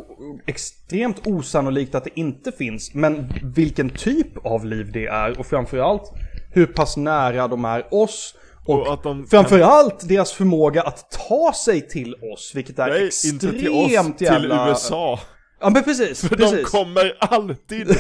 extremt 0.47 1.27
osannolikt 1.27 1.95
att 1.95 2.05
det 2.05 2.21
inte 2.21 2.53
finns, 2.53 2.95
men 2.95 3.33
vilken 3.43 3.91
typ 3.91 4.47
av 4.47 4.65
liv 4.65 4.93
det 4.93 5.07
är 5.07 5.39
och 5.39 5.47
framförallt 5.47 6.13
hur 6.51 6.67
pass 6.67 6.97
nära 6.97 7.49
de 7.49 7.65
är 7.65 7.95
oss 7.95 8.35
och, 8.67 8.87
Och 8.89 9.01
de 9.03 9.27
framförallt 9.27 10.09
deras 10.09 10.33
förmåga 10.33 10.83
att 10.83 11.11
ta 11.29 11.53
sig 11.65 11.89
till 11.89 12.15
oss, 12.35 12.53
vilket 12.55 12.79
är 12.79 12.89
Nej, 12.89 13.07
extremt 13.07 13.43
inte 13.43 13.59
till 13.59 13.71
oss, 13.71 14.17
till 14.17 14.27
jävla... 14.27 14.69
USA. 14.69 15.21
Ja 15.65 15.71
men 15.71 15.83
precis, 15.85 16.21
För 16.21 16.37
precis. 16.37 16.59
de 16.59 16.65
kommer 16.65 17.17
alltid 17.21 17.87
till 17.89 17.99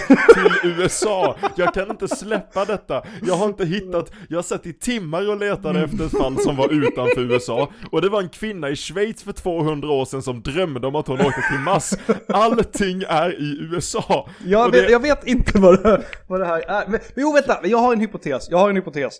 USA. 0.80 1.36
Jag 1.56 1.74
kan 1.74 1.90
inte 1.90 2.08
släppa 2.08 2.64
detta. 2.64 3.02
Jag 3.26 3.34
har 3.34 3.46
inte 3.46 3.64
hittat, 3.64 4.12
jag 4.28 4.38
har 4.38 4.42
sett 4.42 4.66
i 4.66 4.72
timmar 4.72 5.30
och 5.30 5.36
letade 5.40 5.80
efter 5.84 6.06
ett 6.06 6.12
fall 6.18 6.38
som 6.40 6.56
var 6.56 6.68
utanför 6.72 7.20
USA. 7.20 7.68
Och 7.92 8.02
det 8.02 8.08
var 8.08 8.20
en 8.22 8.28
kvinna 8.28 8.68
i 8.70 8.76
Schweiz 8.76 9.22
för 9.22 9.32
200 9.32 9.88
år 9.90 10.04
sedan 10.04 10.22
som 10.22 10.42
drömde 10.42 10.86
om 10.86 10.94
att 10.96 11.06
hon 11.06 11.20
åkte 11.20 11.40
till 11.50 11.58
Mars. 11.60 11.90
Allting 12.28 13.02
är 13.08 13.40
i 13.42 13.58
USA. 13.60 14.28
Jag 14.46 14.70
vet, 14.70 14.86
det- 14.86 14.92
jag 14.92 15.00
vet 15.02 15.26
inte 15.26 15.58
vad 15.58 15.82
det, 15.82 16.02
vad 16.28 16.40
det 16.40 16.46
här 16.46 16.58
är. 16.70 16.82
Men, 16.88 16.90
men 16.90 17.00
jo, 17.16 17.32
vänta. 17.32 17.58
Jag 17.62 17.78
har 17.78 17.92
en 17.92 18.00
hypotes. 18.00 18.50
Jag 18.50 18.58
har 18.58 18.70
en 18.70 18.76
hypotes. 18.76 19.14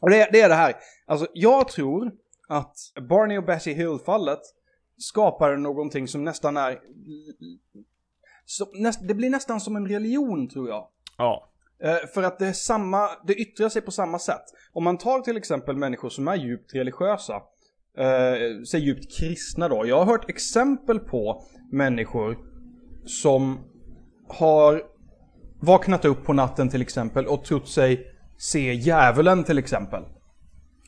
Och 0.00 0.10
det, 0.10 0.28
det 0.32 0.40
är 0.40 0.48
det 0.48 0.54
här. 0.54 0.74
Alltså, 1.06 1.26
jag 1.34 1.68
tror 1.68 2.12
att 2.48 2.76
Barney 3.08 3.38
och 3.38 3.44
Bessie 3.44 3.74
Hill-fallet 3.74 4.40
skapar 4.96 5.56
någonting 5.56 6.08
som 6.08 6.24
nästan 6.24 6.56
är... 6.56 6.78
Så, 8.44 8.66
näst, 8.74 9.08
det 9.08 9.14
blir 9.14 9.30
nästan 9.30 9.60
som 9.60 9.76
en 9.76 9.88
religion, 9.88 10.48
tror 10.48 10.68
jag. 10.68 10.88
Ja. 11.18 11.50
Eh, 11.82 12.08
för 12.14 12.22
att 12.22 12.38
det 12.38 12.46
är 12.46 12.52
samma, 12.52 13.08
det 13.26 13.34
yttrar 13.34 13.68
sig 13.68 13.82
på 13.82 13.90
samma 13.90 14.18
sätt. 14.18 14.44
Om 14.72 14.84
man 14.84 14.98
tar 14.98 15.20
till 15.20 15.36
exempel 15.36 15.76
människor 15.76 16.08
som 16.08 16.28
är 16.28 16.36
djupt 16.36 16.74
religiösa, 16.74 17.34
eh, 17.98 18.62
säg 18.70 18.80
djupt 18.80 19.18
kristna 19.18 19.68
då. 19.68 19.86
Jag 19.86 19.96
har 19.96 20.04
hört 20.04 20.30
exempel 20.30 20.98
på 20.98 21.44
människor 21.72 22.38
som 23.06 23.58
har 24.28 24.82
vaknat 25.62 26.04
upp 26.04 26.24
på 26.24 26.32
natten 26.32 26.68
till 26.68 26.82
exempel 26.82 27.26
och 27.26 27.44
trott 27.44 27.68
sig 27.68 28.09
se 28.40 28.74
djävulen 28.74 29.44
till 29.44 29.58
exempel. 29.58 30.02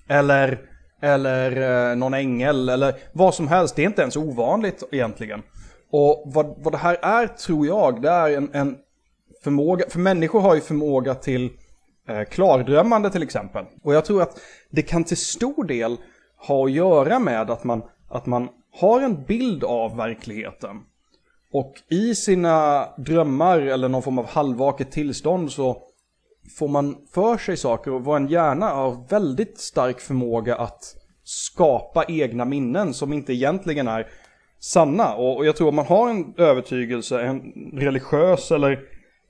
Eller, 0.08 0.60
eller 1.02 1.90
eh, 1.90 1.96
någon 1.96 2.14
ängel 2.14 2.68
eller 2.68 2.94
vad 3.12 3.34
som 3.34 3.48
helst. 3.48 3.76
Det 3.76 3.82
är 3.82 3.86
inte 3.86 4.02
ens 4.02 4.16
ovanligt 4.16 4.82
egentligen. 4.92 5.42
Och 5.90 6.22
vad, 6.26 6.54
vad 6.58 6.72
det 6.72 6.78
här 6.78 6.98
är 7.02 7.26
tror 7.26 7.66
jag, 7.66 8.02
det 8.02 8.10
är 8.10 8.36
en, 8.36 8.50
en 8.52 8.76
förmåga, 9.44 9.84
för 9.88 9.98
människor 9.98 10.40
har 10.40 10.54
ju 10.54 10.60
förmåga 10.60 11.14
till 11.14 11.50
eh, 12.08 12.22
klardrömmande 12.22 13.10
till 13.10 13.22
exempel. 13.22 13.64
Och 13.82 13.94
jag 13.94 14.04
tror 14.04 14.22
att 14.22 14.40
det 14.70 14.82
kan 14.82 15.04
till 15.04 15.16
stor 15.16 15.64
del 15.64 15.96
ha 16.46 16.64
att 16.64 16.72
göra 16.72 17.18
med 17.18 17.50
att 17.50 17.64
man, 17.64 17.82
att 18.08 18.26
man 18.26 18.48
har 18.80 19.00
en 19.00 19.24
bild 19.24 19.64
av 19.64 19.96
verkligheten. 19.96 20.80
Och 21.52 21.74
i 21.90 22.14
sina 22.14 22.88
drömmar 22.96 23.60
eller 23.60 23.88
någon 23.88 24.02
form 24.02 24.18
av 24.18 24.26
halvvaket 24.26 24.90
tillstånd 24.90 25.52
så 25.52 25.82
får 26.58 26.68
man 26.68 26.96
för 27.14 27.38
sig 27.38 27.56
saker 27.56 27.92
och 27.92 28.04
vår 28.04 28.30
hjärna 28.30 28.68
har 28.68 29.08
väldigt 29.08 29.58
stark 29.58 30.00
förmåga 30.00 30.56
att 30.56 30.96
skapa 31.24 32.04
egna 32.08 32.44
minnen 32.44 32.94
som 32.94 33.12
inte 33.12 33.32
egentligen 33.32 33.88
är 33.88 34.06
sanna. 34.60 35.14
Och, 35.14 35.36
och 35.36 35.46
jag 35.46 35.56
tror 35.56 35.68
om 35.68 35.74
man 35.74 35.86
har 35.86 36.10
en 36.10 36.34
övertygelse, 36.36 37.22
en 37.22 37.40
religiös 37.72 38.50
eller 38.50 38.80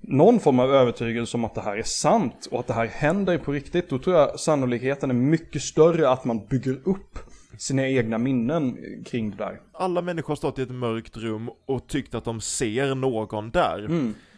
någon 0.00 0.40
form 0.40 0.58
av 0.58 0.74
övertygelse 0.74 1.36
om 1.36 1.44
att 1.44 1.54
det 1.54 1.60
här 1.60 1.76
är 1.76 1.82
sant 1.82 2.48
och 2.50 2.60
att 2.60 2.66
det 2.66 2.74
här 2.74 2.86
händer 2.86 3.38
på 3.38 3.52
riktigt, 3.52 3.90
då 3.90 3.98
tror 3.98 4.16
jag 4.16 4.40
sannolikheten 4.40 5.10
är 5.10 5.14
mycket 5.14 5.62
större 5.62 6.10
att 6.10 6.24
man 6.24 6.46
bygger 6.46 6.80
upp 6.84 7.18
sina 7.58 7.88
egna 7.88 8.18
minnen 8.18 8.78
kring 9.06 9.30
det 9.30 9.36
där. 9.36 9.60
Alla 9.72 10.02
människor 10.02 10.28
har 10.28 10.36
stått 10.36 10.58
i 10.58 10.62
ett 10.62 10.70
mörkt 10.70 11.16
rum 11.16 11.50
och 11.66 11.86
tyckt 11.88 12.14
att 12.14 12.24
de 12.24 12.40
ser 12.40 12.94
någon 12.94 13.50
där. 13.50 13.78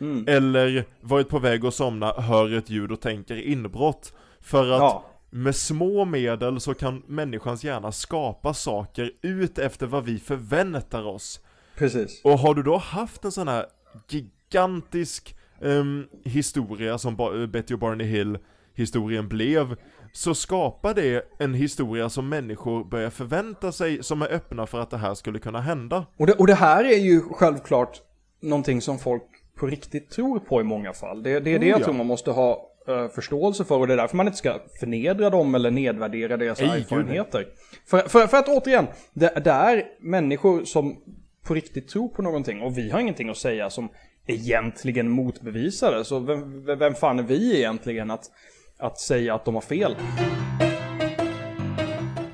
Mm, 0.01 0.25
Eller 0.29 0.85
varit 1.01 1.29
på 1.29 1.39
väg 1.39 1.67
att 1.67 1.75
somna, 1.75 2.13
hör 2.13 2.53
ett 2.59 2.71
ljud 2.71 2.93
och 2.93 3.01
tänker 3.01 3.37
inbrott. 3.37 4.13
För 4.41 4.71
att 4.71 4.81
Ja. 4.81 5.05
med 5.31 5.57
små 5.57 6.05
medel 6.05 6.61
så 6.61 6.75
kan 6.75 7.03
människans 7.07 7.65
hjärna 7.65 7.93
skapa 7.93 8.55
saker 8.55 9.11
ut 9.23 9.59
efter 9.59 9.87
vad 9.87 10.05
vi 10.05 10.19
förväntar 10.19 11.07
oss. 11.07 11.41
Precis. 11.77 12.21
Och 12.25 12.39
har 12.39 12.55
du 12.55 12.63
då 12.63 12.77
haft 12.77 13.25
en 13.25 13.33
sån 13.33 13.49
här 13.49 13.67
gigantisk 14.09 15.37
ehm, 15.63 16.07
historia 16.25 16.99
som 16.99 17.17
ba- 17.17 17.47
Betty 17.47 17.75
och 17.75 17.79
Barney 17.81 18.07
Hill 18.07 18.39
historien 18.75 19.29
blev, 19.29 19.77
så 20.17 20.35
skapar 20.35 20.95
det 20.95 21.25
en 21.39 21.55
historia 21.55 22.09
som 22.09 22.29
människor 22.29 22.85
börjar 22.85 23.11
förvänta 23.11 23.73
sig, 23.73 24.03
som 24.03 24.23
är 24.23 24.33
öppna 24.33 24.67
för 24.67 24.81
att 24.81 24.91
det 24.91 24.97
här 24.97 25.15
skulle 25.15 25.39
kunna 25.39 25.61
hända. 25.61 26.07
Och 26.17 26.27
det, 26.27 26.33
och 26.33 26.47
det 26.47 26.55
här 26.55 26.85
är 26.85 26.99
ju 26.99 27.21
självklart 27.21 28.03
någonting 28.41 28.81
som 28.81 28.99
folk 28.99 29.23
på 29.57 29.67
riktigt 29.67 30.11
tror 30.11 30.39
på 30.39 30.61
i 30.61 30.65
många 30.65 30.93
fall. 30.93 31.23
Det, 31.23 31.41
det 31.41 31.55
är 31.55 31.59
det 31.59 31.67
jag 31.67 31.77
Oh, 31.77 31.81
ja. 31.81 31.85
tror 31.85 31.95
man 31.95 32.07
måste 32.07 32.31
ha 32.31 32.71
eh, 32.89 33.09
förståelse 33.09 33.65
för 33.65 33.79
och 33.79 33.87
det 33.87 33.93
är 33.93 33.97
därför 33.97 34.17
man 34.17 34.27
inte 34.27 34.39
ska 34.39 34.59
förnedra 34.81 35.31
dem 35.31 35.55
eller 35.55 35.71
nedvärdera 35.71 36.37
deras 36.37 36.61
gud, 36.61 36.71
erfarenheter. 36.71 37.47
För, 37.87 37.99
för, 37.99 38.27
för 38.27 38.37
att 38.37 38.49
återigen, 38.49 38.87
det, 39.13 39.41
det 39.45 39.51
är 39.51 39.85
människor 40.01 40.65
som 40.65 40.97
på 41.43 41.55
riktigt 41.55 41.89
tror 41.89 42.09
på 42.09 42.23
någonting 42.23 42.63
och 42.63 42.79
vi 42.79 42.91
har 42.91 43.01
ingenting 43.01 43.29
att 43.29 43.37
säga 43.37 43.71
som 43.71 43.89
egentligen 44.27 45.09
motbevisar 45.09 45.93
det. 45.95 46.05
Så 46.05 46.19
vem- 46.19 46.65
vem 46.79 46.95
fan 46.95 47.19
är 47.19 47.23
vi 47.23 47.59
egentligen 47.59 48.11
att, 48.11 48.31
att 48.79 49.01
säga 49.01 49.35
att 49.35 49.45
de 49.45 49.55
har 49.55 49.63
fel? 49.63 49.97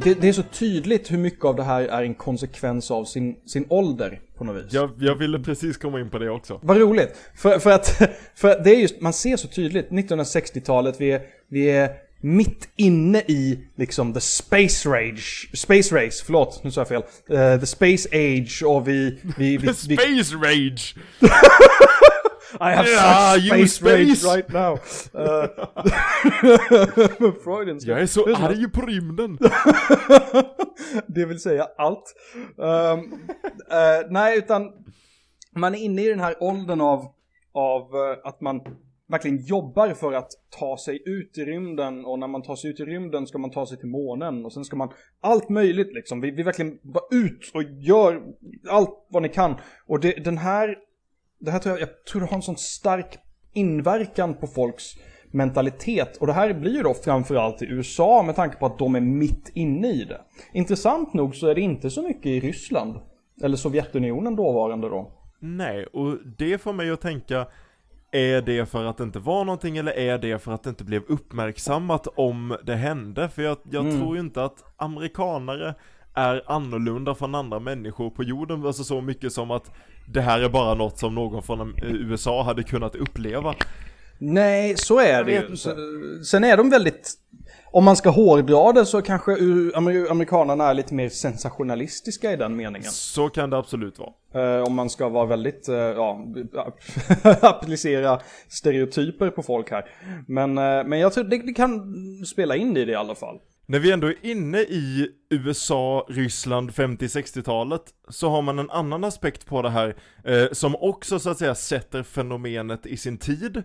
Det, 0.05 0.15
det 0.15 0.29
är 0.29 0.33
så 0.33 0.43
tydligt 0.43 1.11
hur 1.13 1.19
mycket 1.19 1.45
av 1.45 1.57
det 1.57 1.63
här 1.63 1.83
är 1.83 2.03
en 2.03 2.15
konsekvens 2.15 2.91
av 2.91 3.05
sin, 3.05 3.37
sin 3.47 3.67
ålder 3.69 4.21
på 4.39 4.45
något 4.45 4.65
vis. 4.65 4.73
Jag, 4.73 4.91
jag 4.99 5.15
ville 5.15 5.39
precis 5.39 5.77
komma 5.77 6.01
in 6.01 6.11
på 6.11 6.19
det 6.19 6.31
också. 6.31 6.61
Vad 6.63 6.77
roligt. 6.77 7.17
För, 7.37 7.59
för 7.59 7.71
att 7.71 7.89
för 8.35 8.65
det 8.65 8.71
är 8.71 8.79
just, 8.79 9.01
man 9.01 9.13
ser 9.13 9.37
så 9.37 9.49
tydligt 9.49 9.89
1960-talet, 9.89 11.01
vi 11.01 11.13
är, 11.13 11.21
vi 11.49 11.71
är 11.71 11.91
mitt 12.21 12.69
inne 12.77 13.19
i 13.19 13.59
liksom 13.77 14.15
the 14.15 14.21
space 14.21 14.89
rage, 14.89 15.51
space 15.55 15.97
race, 15.97 16.25
förlåt, 16.25 16.65
nu 16.65 16.71
sa 16.71 16.81
jag 16.81 16.89
fel. 16.89 17.03
Eh, 17.31 17.61
the 17.61 17.67
space 17.67 18.09
age 18.13 18.63
och 18.67 18.89
vi... 18.89 19.19
vi, 19.39 19.57
vi, 19.57 19.57
vi 19.67 19.75
Space 19.75 20.35
Rage! 20.35 20.95
I 22.61 22.71
have 22.77 22.89
Yeah, 22.89 23.35
such 23.35 23.45
you 23.45 23.69
space, 23.69 23.97
rage 23.97 24.17
space. 24.17 24.37
right 24.37 24.49
now. 24.53 24.73
Uh, 25.15 25.47
Jag 27.87 28.01
är 28.01 28.07
så 28.07 28.23
som 28.23 28.45
arg 28.45 28.71
på 28.71 28.81
rymden! 28.81 29.39
det 31.07 31.25
vill 31.27 31.41
säga 31.41 31.69
allt. 31.79 32.15
Ehm, 32.59 32.99
eh, 33.71 34.11
nej, 34.11 34.39
utan 34.39 34.73
man 35.57 35.75
är 35.75 35.79
inne 35.79 36.03
i 36.03 36.09
den 36.09 36.21
här 36.21 36.35
åldern 36.41 36.81
av, 36.81 37.07
av 37.53 37.83
eh, 37.83 38.19
att 38.29 38.41
man 38.41 38.61
verkligen 39.09 39.39
jobbar 39.45 39.95
för 39.95 40.13
att 40.13 40.31
ta 40.59 40.77
sig 40.79 41.03
ut 41.07 41.39
i 41.39 41.45
rymden 41.45 42.05
och 42.05 42.19
när 42.19 42.27
man 42.27 42.43
tar 42.43 42.57
sig 42.57 42.71
ut 42.71 42.81
i 42.81 42.85
rymden 42.85 43.27
ska 43.27 43.39
man 43.39 43.51
ta 43.51 43.67
sig 43.67 43.79
till 43.79 43.89
månen 43.89 44.45
och 44.45 44.53
sen 44.53 44.65
ska 44.65 44.77
man 44.77 44.93
allt 45.21 45.49
möjligt 45.49 45.93
liksom. 45.95 46.21
Vi, 46.21 46.31
vi 46.31 46.43
verkligen 46.43 46.79
bara 46.83 47.05
ut 47.11 47.51
och 47.55 47.63
gör 47.63 48.23
allt 48.69 49.07
vad 49.09 49.23
ni 49.23 49.29
kan. 49.29 49.55
Och 49.87 50.01
det, 50.01 50.13
den 50.25 50.39
här, 50.39 50.77
det 51.41 51.51
här 51.51 51.59
tror 51.59 51.73
jag, 51.79 51.81
jag 51.89 52.05
tror 52.05 52.21
det 52.21 52.27
har 52.29 52.37
en 52.37 52.43
sån 52.43 52.57
stark 52.57 53.19
inverkan 53.53 54.35
på 54.35 54.47
folks 54.47 54.85
mentalitet. 55.33 56.17
Och 56.17 56.27
det 56.27 56.33
här 56.33 56.53
blir 56.55 56.73
ju 56.77 56.83
då 56.83 56.95
framförallt 56.95 57.63
i 57.63 57.67
USA 57.67 58.23
med 58.23 58.37
tanke 58.37 58.57
på 58.57 58.67
att 58.67 58.79
de 58.79 58.95
är 58.95 59.01
mitt 59.01 59.51
inne 59.55 59.89
i 59.89 60.05
det. 60.05 60.21
Intressant 60.53 61.15
nog 61.15 61.35
så 61.37 61.47
är 61.47 61.55
det 61.55 61.61
inte 61.61 61.91
så 61.91 62.03
mycket 62.03 62.27
i 62.27 62.41
Ryssland. 62.41 62.97
Eller 63.43 63.57
Sovjetunionen 63.57 64.37
dåvarande 64.37 64.89
då. 64.89 65.13
Nej, 65.41 65.87
och 65.87 66.19
det 66.39 66.59
får 66.59 66.73
mig 66.73 66.91
att 66.91 67.01
tänka 67.01 67.47
Är 68.13 68.43
det 68.43 68.67
för 68.67 68.85
att 68.85 68.97
det 68.97 69.05
inte 69.05 69.19
var 69.19 69.45
någonting 69.45 69.77
eller 69.77 69.93
är 69.93 70.19
det 70.19 70.39
för 70.39 70.53
att 70.53 70.63
det 70.63 70.71
inte 70.71 70.85
blev 70.85 71.03
uppmärksammat 71.09 72.07
om 72.17 72.57
det 72.67 72.75
hände? 72.75 73.29
För 73.29 73.43
jag, 73.43 73.57
jag 73.71 73.85
Mm. 73.87 73.99
tror 74.01 74.15
ju 74.15 74.21
inte 74.21 74.45
att 74.45 74.65
amerikanare 74.77 75.75
är 76.15 76.43
annorlunda 76.47 77.15
från 77.15 77.35
andra 77.35 77.59
människor 77.59 78.11
på 78.11 78.25
jorden, 78.25 78.67
alltså 78.67 78.85
så 78.85 79.01
mycket 79.01 79.33
som 79.33 79.51
att 79.51 79.71
det 80.13 80.21
här 80.21 80.41
är 80.41 80.49
bara 80.49 80.75
något 80.75 80.99
som 80.99 81.15
någon 81.15 81.43
från 81.43 81.61
eh, 81.61 81.91
USA 81.91 82.43
hade 82.43 82.63
kunnat 82.63 82.95
uppleva. 82.95 83.55
Nej, 84.19 84.77
så 84.77 84.99
är 84.99 85.25
det 85.25 85.33
ju. 85.33 85.57
Sen 86.25 86.45
är 86.45 86.57
de 86.57 86.71
väldigt... 86.71 87.15
Om 87.73 87.85
man 87.85 87.97
ska 87.97 88.11
hårdra 88.11 88.73
det 88.73 88.87
så 88.87 89.03
kanske 89.03 89.33
amerikanerna 90.11 90.65
är 90.65 90.75
lite 90.75 90.95
mer 90.95 91.09
sensationalistiska 91.09 92.33
i 92.33 92.37
den 92.37 92.57
meningen. 92.57 92.91
Så 92.91 93.29
kan 93.29 93.51
det 93.51 93.59
absolut 93.59 93.99
vara. 93.99 94.59
Eh, 94.59 94.63
om 94.63 94.75
man 94.75 94.91
ska 94.91 95.09
vara 95.09 95.27
väldigt, 95.27 95.69
eh, 95.69 95.77
ja, 95.77 96.27
applicera 97.43 98.21
stereotyper 98.49 99.31
på 99.31 99.43
folk 99.43 99.71
här. 99.71 99.85
Men, 100.27 100.55
men 100.89 100.99
jag 100.99 101.13
tror 101.13 101.25
det, 101.25 101.39
det 101.39 101.53
kan 101.53 101.95
spela 102.27 102.57
in 102.57 102.77
i 102.77 102.85
det 102.85 102.93
i 102.93 102.97
alla 102.97 103.15
fall. 103.15 103.39
När 103.71 103.79
vi 103.79 103.93
ändå 103.93 104.07
är 104.07 104.27
inne 104.27 104.59
i 104.59 105.09
USA, 105.29 106.07
Ryssland, 106.09 106.71
50-60-talet 106.71 107.83
så 108.09 108.31
har 108.31 108.43
man 108.43 108.59
en 108.59 108.71
annan 108.71 109.05
aspekt 109.05 109.47
på 109.47 109.63
det 109.63 109.71
här 109.71 109.97
eh, 110.25 110.47
som 110.53 110.77
också 110.77 111.19
så 111.19 111.31
att 111.31 111.39
säga 111.39 111.55
sätter 111.55 112.03
fenomenet 112.03 112.87
i 112.87 112.97
sin 112.97 113.19
tid. 113.19 113.63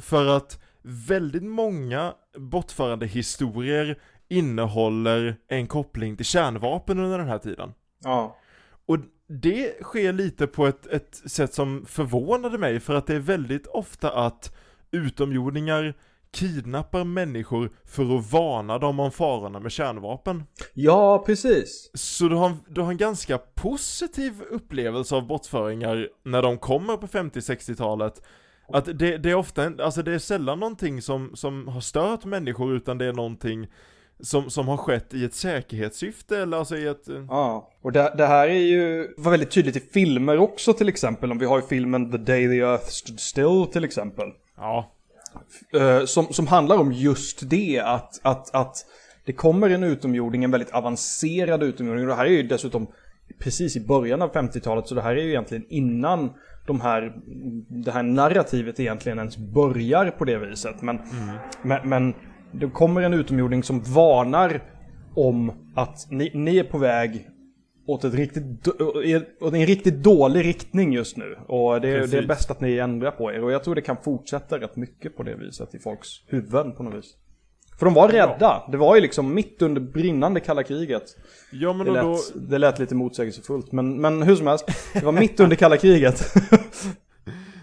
För 0.00 0.26
att 0.26 0.62
väldigt 0.82 1.42
många 1.42 2.14
bortförande 2.38 3.06
historier 3.06 3.98
innehåller 4.28 5.36
en 5.48 5.66
koppling 5.66 6.16
till 6.16 6.26
kärnvapen 6.26 6.98
under 6.98 7.18
den 7.18 7.28
här 7.28 7.38
tiden. 7.38 7.74
Ja. 8.04 8.36
Och 8.86 8.98
det 9.28 9.82
sker 9.82 10.12
lite 10.12 10.46
på 10.46 10.66
ett, 10.66 10.86
ett 10.86 11.22
sätt 11.26 11.54
som 11.54 11.86
förvånade 11.86 12.58
mig 12.58 12.80
för 12.80 12.94
att 12.94 13.06
det 13.06 13.14
är 13.14 13.20
väldigt 13.20 13.66
ofta 13.66 14.10
att 14.10 14.56
utomjordingar 14.90 15.94
kidnappar 16.36 17.04
människor 17.04 17.70
för 17.84 18.18
att 18.18 18.32
varna 18.32 18.78
dem 18.78 19.00
om 19.00 19.10
farorna 19.10 19.60
med 19.60 19.72
kärnvapen. 19.72 20.44
Ja, 20.74 21.22
precis. 21.26 21.90
Så 21.94 22.28
du 22.28 22.34
har, 22.36 22.52
du 22.68 22.80
har 22.80 22.90
en 22.90 22.96
ganska 22.96 23.38
positiv 23.38 24.42
upplevelse 24.50 25.14
av 25.14 25.26
bortföringar 25.26 26.08
när 26.24 26.42
de 26.42 26.58
kommer 26.58 26.96
på 26.96 27.06
50-60-talet. 27.06 28.22
Att 28.68 28.84
det, 28.98 29.18
det 29.18 29.30
är 29.30 29.34
ofta, 29.34 29.72
alltså 29.80 30.02
det 30.02 30.12
är 30.14 30.18
sällan 30.18 30.60
någonting 30.60 31.02
som, 31.02 31.30
som 31.34 31.68
har 31.68 31.80
stört 31.80 32.24
människor 32.24 32.76
utan 32.76 32.98
det 32.98 33.04
är 33.06 33.12
någonting 33.12 33.66
som, 34.20 34.50
som 34.50 34.68
har 34.68 34.76
skett 34.76 35.14
i 35.14 35.24
ett 35.24 35.34
säkerhetssyfte 35.34 36.38
eller 36.38 36.56
alltså 36.56 36.76
i 36.76 36.86
ett... 36.86 37.08
eh, 37.08 37.24
Ja, 37.28 37.70
och 37.82 37.92
det, 37.92 38.14
det 38.16 38.26
här 38.26 38.48
är 38.48 38.58
ju 38.60 39.14
var 39.16 39.30
väldigt 39.30 39.50
tydligt 39.50 39.76
i 39.76 39.80
filmer 39.80 40.38
också 40.38 40.72
till 40.72 40.88
exempel. 40.88 41.30
Om 41.30 41.38
vi 41.38 41.46
har 41.46 41.56
ju 41.60 41.66
filmen 41.66 42.10
The 42.10 42.18
Day 42.18 42.48
the 42.48 42.58
Earth 42.58 42.84
Stood 42.84 43.20
Still 43.20 43.66
till 43.72 43.84
exempel. 43.84 44.28
Ja, 44.56 44.92
Eh, 45.74 46.04
som, 46.04 46.24
som 46.24 46.46
handlar 46.46 46.76
om 46.76 46.92
just 46.92 47.50
det, 47.50 47.80
att, 47.84 48.20
att, 48.22 48.54
att 48.54 48.76
det 49.26 49.32
kommer 49.32 49.70
en 49.70 49.84
utomjording, 49.84 50.44
en 50.44 50.50
väldigt 50.50 50.70
avancerad 50.70 51.62
utomjording. 51.62 52.04
Och 52.04 52.08
det 52.08 52.14
här 52.14 52.24
är 52.24 52.30
ju 52.30 52.42
dessutom 52.42 52.86
precis 53.38 53.76
i 53.76 53.86
början 53.86 54.22
av 54.22 54.32
50-talet, 54.32 54.86
så 54.86 54.94
det 54.94 55.02
här 55.02 55.16
är 55.16 55.22
ju 55.22 55.28
egentligen 55.28 55.64
innan 55.68 56.30
de 56.66 56.80
här, 56.80 57.12
det 57.68 57.90
här 57.90 58.02
narrativet 58.02 58.80
egentligen 58.80 59.18
ens 59.18 59.36
börjar 59.36 60.10
på 60.10 60.24
det 60.24 60.38
viset. 60.38 60.82
Men, 60.82 61.00
men, 61.62 61.88
men 61.88 62.14
det 62.52 62.70
kommer 62.70 63.02
en 63.02 63.14
utomjording 63.14 63.62
som 63.62 63.80
varnar 63.80 64.62
om 65.14 65.52
att 65.74 66.06
ni, 66.10 66.30
ni 66.34 66.58
är 66.58 66.64
på 66.64 66.78
väg 66.78 67.28
åt, 67.86 68.04
ett 68.04 68.14
riktigt, 68.14 68.68
åt 69.40 69.54
en 69.54 69.66
riktigt 69.66 70.02
dålig 70.02 70.44
riktning 70.44 70.92
just 70.92 71.16
nu. 71.16 71.36
Och 71.46 71.80
det, 71.80 71.88
är- 71.88 72.06
det 72.06 72.18
är 72.18 72.26
bäst 72.26 72.50
att 72.50 72.60
ni 72.60 72.76
ändrar 72.78 73.10
på 73.10 73.32
er. 73.32 73.44
Och 73.44 73.52
jag 73.52 73.64
tror 73.64 73.74
det 73.74 73.80
kan 73.80 73.96
fortsätta 74.04 74.60
rätt 74.60 74.76
mycket 74.76 75.16
på 75.16 75.22
det 75.22 75.34
viset 75.34 75.74
i 75.74 75.78
folks 75.78 76.08
huvuden 76.26 76.72
på 76.72 76.82
något 76.82 76.94
vis. 76.94 77.16
För 77.78 77.86
de 77.86 77.94
var 77.94 78.08
rädda. 78.08 78.62
Det 78.72 78.76
var 78.76 78.94
ju 78.94 79.00
liksom 79.02 79.34
mitt 79.34 79.62
under 79.62 79.80
brinnande 79.80 80.40
kalla 80.40 80.62
kriget. 80.62 81.16
ja 81.52 81.72
men 81.72 81.86
Det 81.86 81.92
och 81.92 82.06
då, 82.06 82.12
lät, 82.12 82.50
det 82.50 82.58
lät 82.58 82.78
lite 82.78 82.94
motsägelsefullt. 82.94 83.72
Men, 83.72 84.00
men 84.00 84.22
hur 84.22 84.36
som 84.36 84.46
helst, 84.46 84.64
det 84.92 85.04
var 85.04 85.12
mitt 85.12 85.40
under 85.40 85.56
kalla 85.56 85.76
kriget. 85.76 86.24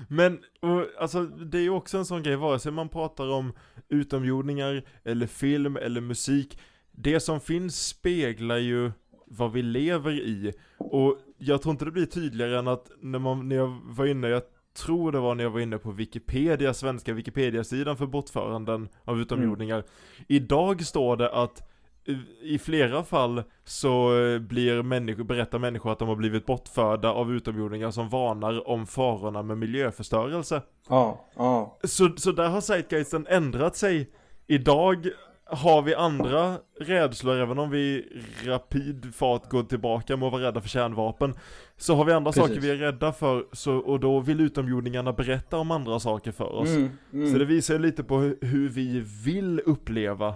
Men, 0.08 0.40
och, 0.62 1.02
alltså 1.02 1.24
det 1.24 1.58
är 1.58 1.62
ju 1.62 1.70
också 1.70 1.98
en 1.98 2.06
sån 2.06 2.24
grej, 2.24 2.36
vare 2.36 2.60
sig 2.60 2.72
man 2.72 2.90
pratar 2.90 3.30
om 3.32 3.54
utomjordingar, 3.90 4.84
eller 5.06 5.28
film, 5.28 5.78
eller 5.78 6.02
musik 6.02 6.60
Det 6.92 7.20
som 7.20 7.40
finns 7.40 7.88
speglar 7.88 8.58
ju 8.58 8.92
vad 9.38 9.52
vi 9.52 9.62
lever 9.62 10.12
i 10.12 10.54
Och 10.78 11.18
jag 11.38 11.62
tror 11.62 11.72
inte 11.72 11.86
det 11.86 11.92
blir 11.92 12.06
tydligare 12.06 12.60
än 12.60 12.68
att 12.68 12.92
när, 13.02 13.20
man, 13.20 13.50
när 13.50 13.56
jag 13.56 13.80
var 13.84 14.06
inne, 14.06 14.28
jag 14.28 14.42
tror 14.74 15.12
det 15.12 15.20
var 15.20 15.36
när 15.36 15.44
jag 15.44 15.52
var 15.52 15.60
inne 15.60 15.78
på 15.78 15.92
Wikipedia, 15.92 16.74
svenska 16.74 17.14
Wikipedia-sidan 17.14 17.98
för 17.98 18.06
bortföranden 18.06 18.90
av 19.06 19.20
utomjordingar 19.20 19.84
Idag 20.28 20.86
står 20.86 21.18
det 21.18 21.30
att 21.30 21.70
eh, 22.08 22.16
i 22.42 22.60
flera 22.60 23.04
fall 23.04 23.44
så 23.64 24.20
eh, 24.20 24.40
blir 24.40 24.82
människor, 24.82 25.24
berättar 25.24 25.60
människor 25.60 25.92
att 25.92 26.00
de 26.00 26.08
har 26.08 26.16
blivit 26.16 26.46
bortförda 26.46 27.12
av 27.12 27.34
utomjordingar 27.34 27.92
som 27.92 28.10
varnar 28.10 28.68
om 28.70 28.88
farorna 28.88 29.44
med 29.44 29.58
miljöförstörelse. 29.58 30.62
ja, 30.90 31.26
ja. 31.36 31.78
Så, 31.84 32.10
så 32.18 32.32
där 32.32 32.50
har 32.50 32.62
Zeitgeisten 32.62 33.28
ändrat 33.30 33.76
sig. 33.76 34.10
Idag 34.48 35.08
har 35.46 35.82
vi 35.82 35.96
andra 35.96 36.58
rädslor, 36.80 37.38
även 37.38 37.60
om 37.60 37.70
vi 37.70 38.06
rapid 38.46 39.16
fart 39.16 39.50
går 39.50 39.64
tillbaka 39.64 40.18
med 40.18 40.26
att 40.26 40.32
vara 40.32 40.44
rädda 40.44 40.62
för 40.62 40.70
kärnvapen. 40.70 41.34
Så 41.78 41.96
har 41.96 42.06
vi 42.06 42.14
andra 42.14 42.32
Precis. 42.32 42.48
saker 42.48 42.62
vi 42.62 42.70
är 42.70 42.76
rädda 42.76 43.14
för, 43.14 43.46
så, 43.52 43.76
och 43.76 44.00
då 44.00 44.20
vill 44.20 44.42
utomjordingarna 44.42 45.14
berätta 45.14 45.58
om 45.58 45.72
andra 45.72 46.00
saker 46.00 46.32
för 46.32 46.54
oss. 46.54 46.70
Mm, 46.70 46.90
mm. 47.14 47.32
Så 47.32 47.38
det 47.38 47.46
visar 47.46 47.80
lite 47.80 48.04
på 48.04 48.18
hur, 48.18 48.38
hur 48.42 48.70
vi 48.70 49.04
vill 49.26 49.60
uppleva 49.66 50.36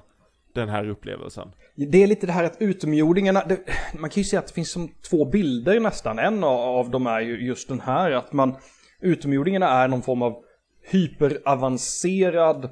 den 0.53 0.69
här 0.69 0.89
upplevelsen. 0.89 1.47
Det 1.75 2.03
är 2.03 2.07
lite 2.07 2.25
det 2.25 2.31
här 2.31 2.43
att 2.43 2.57
utomjordingarna, 2.59 3.43
det, 3.45 3.59
man 3.99 4.09
kan 4.09 4.21
ju 4.21 4.25
säga 4.25 4.39
att 4.39 4.47
det 4.47 4.53
finns 4.53 4.71
som 4.71 4.89
två 5.09 5.25
bilder 5.25 5.79
nästan. 5.79 6.19
En 6.19 6.43
av, 6.43 6.59
av 6.59 6.89
dem 6.89 7.07
är 7.07 7.19
ju 7.19 7.45
just 7.45 7.67
den 7.69 7.79
här 7.79 8.11
att 8.11 8.33
man, 8.33 8.55
utomjordingarna 9.01 9.69
är 9.69 9.87
någon 9.87 10.01
form 10.01 10.21
av 10.21 10.43
hyperavancerad 10.89 12.69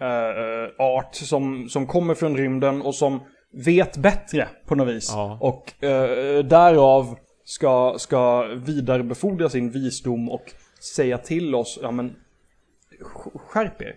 eh, 0.00 0.70
art 0.78 1.14
som, 1.14 1.68
som 1.68 1.86
kommer 1.86 2.14
från 2.14 2.36
rymden 2.36 2.82
och 2.82 2.94
som 2.94 3.20
vet 3.52 3.96
bättre 3.96 4.48
på 4.66 4.74
något 4.74 4.88
vis. 4.88 5.10
Ja. 5.12 5.38
Och 5.40 5.84
eh, 5.84 6.44
därav 6.44 7.16
ska, 7.44 7.94
ska 7.98 8.42
vidarebefordra 8.42 9.48
sin 9.48 9.70
visdom 9.70 10.28
och 10.30 10.52
säga 10.96 11.18
till 11.18 11.54
oss, 11.54 11.78
ja 11.82 11.90
men 11.90 12.16
sk- 13.00 13.38
skärp 13.38 13.82
er. 13.82 13.94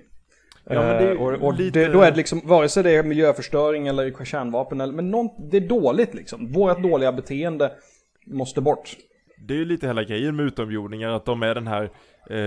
Ja, 0.65 0.81
men 0.81 1.03
det 1.03 1.11
Eh, 1.11 1.17
och 1.21 1.33
och 1.33 1.53
lite- 1.53 1.79
det, 1.79 1.87
då 1.93 2.01
är 2.01 2.11
det 2.11 2.17
liksom, 2.17 2.41
vare 2.43 2.69
sig 2.69 2.83
det 2.83 2.91
är 2.95 3.03
miljöförstöring 3.03 3.87
eller 3.87 4.25
kärnvapen, 4.25 4.81
eller, 4.81 4.93
men 4.93 5.11
någon, 5.11 5.49
det 5.51 5.57
är 5.57 5.61
dåligt 5.67 6.13
liksom. 6.13 6.51
Vårt 6.51 6.83
dåliga 6.83 7.11
beteende 7.11 7.71
måste 8.27 8.61
bort. 8.61 8.95
Det 9.45 9.53
är 9.53 9.57
ju 9.57 9.65
lite 9.65 9.87
hela 9.87 10.03
grejen 10.03 10.35
med 10.35 10.45
utomjordingar, 10.45 11.09
att 11.09 11.25
de 11.25 11.43
är 11.43 11.55
den 11.55 11.67
här, 11.67 11.89
eh, 12.29 12.37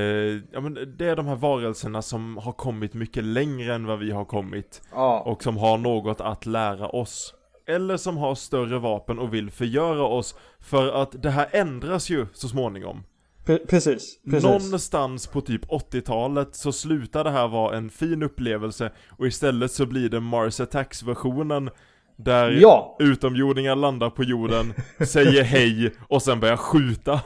ja 0.53 0.61
men 0.61 0.95
det 0.97 1.07
är 1.09 1.17
de 1.17 1.27
här 1.27 1.37
varelserna 1.37 2.03
som 2.03 2.37
har 2.37 2.53
kommit 2.53 2.95
mycket 2.95 3.25
längre 3.25 3.75
än 3.75 3.87
vad 3.87 3.99
vi 3.99 4.11
har 4.11 4.25
kommit. 4.25 4.83
Ja, 4.93 5.21
Och 5.21 5.43
som 5.43 5.57
har 5.57 5.79
något 5.79 6.21
att 6.21 6.47
lära 6.47 6.89
oss. 6.89 7.35
Eller 7.67 7.97
som 7.97 8.17
har 8.17 8.35
större 8.35 8.79
vapen 8.79 9.19
och 9.19 9.35
vill 9.35 9.51
förgöra 9.51 10.03
oss. 10.05 10.35
För 10.61 11.03
att 11.03 11.23
det 11.23 11.31
här 11.31 11.49
ändras 11.53 12.11
ju 12.11 12.27
så 12.33 12.49
småningom. 12.49 13.03
pre- 13.47 13.67
precis. 13.69 14.19
precis. 14.25 14.45
Någonstans 14.45 15.27
på 15.27 15.41
typ 15.41 15.65
80-talet 15.65 16.55
så 16.57 16.73
slutar 16.73 17.25
det 17.25 17.31
här 17.31 17.49
vara 17.49 17.77
en 17.77 17.91
fin 17.91 18.23
upplevelse 18.23 18.93
och 19.11 19.27
istället 19.27 19.73
så 19.73 19.87
blir 19.87 20.09
det 20.09 20.21
Mars 20.21 20.61
Attacks-versionen 20.61 21.71
där 22.17 22.51
Ja. 22.51 22.97
utomjordingar 22.99 23.77
landar 23.77 24.11
på 24.11 24.25
jorden, 24.25 24.75
säger 25.07 25.43
hej 25.43 25.93
och 26.09 26.23
sen 26.23 26.41
börjar 26.41 26.57
skjuta. 26.57 27.21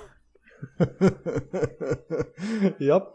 ja. 2.78 3.14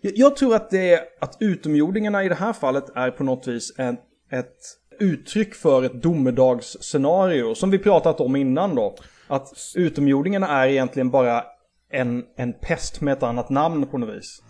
Jag, 0.00 0.36
tror 0.36 0.54
att 0.54 0.70
det 0.70 0.92
är 0.92 1.00
att 1.20 1.36
utomjordingarna 1.40 2.24
i 2.24 2.28
det 2.28 2.34
här 2.34 2.52
fallet 2.52 2.84
är 2.94 3.10
på 3.10 3.24
något 3.24 3.48
vis 3.48 3.74
en, 3.78 3.96
ett 4.30 4.56
uttryck 5.00 5.54
för 5.54 5.82
ett 5.82 6.02
domedagsscenario 6.02 7.54
som 7.54 7.70
vi 7.70 7.78
pratat 7.78 8.20
om 8.20 8.36
innan 8.36 8.74
då. 8.74 8.96
Att 9.26 9.48
utomjordingarna 9.74 10.48
är 10.48 10.68
egentligen 10.68 11.10
bara 11.10 11.44
en, 11.90 12.24
en 12.36 12.52
pest 12.52 13.00
med 13.00 13.12
ett 13.12 13.22
annat 13.22 13.50
namn 13.50 13.86
på 13.86 13.98
något 13.98 14.16
vis. 14.16 14.42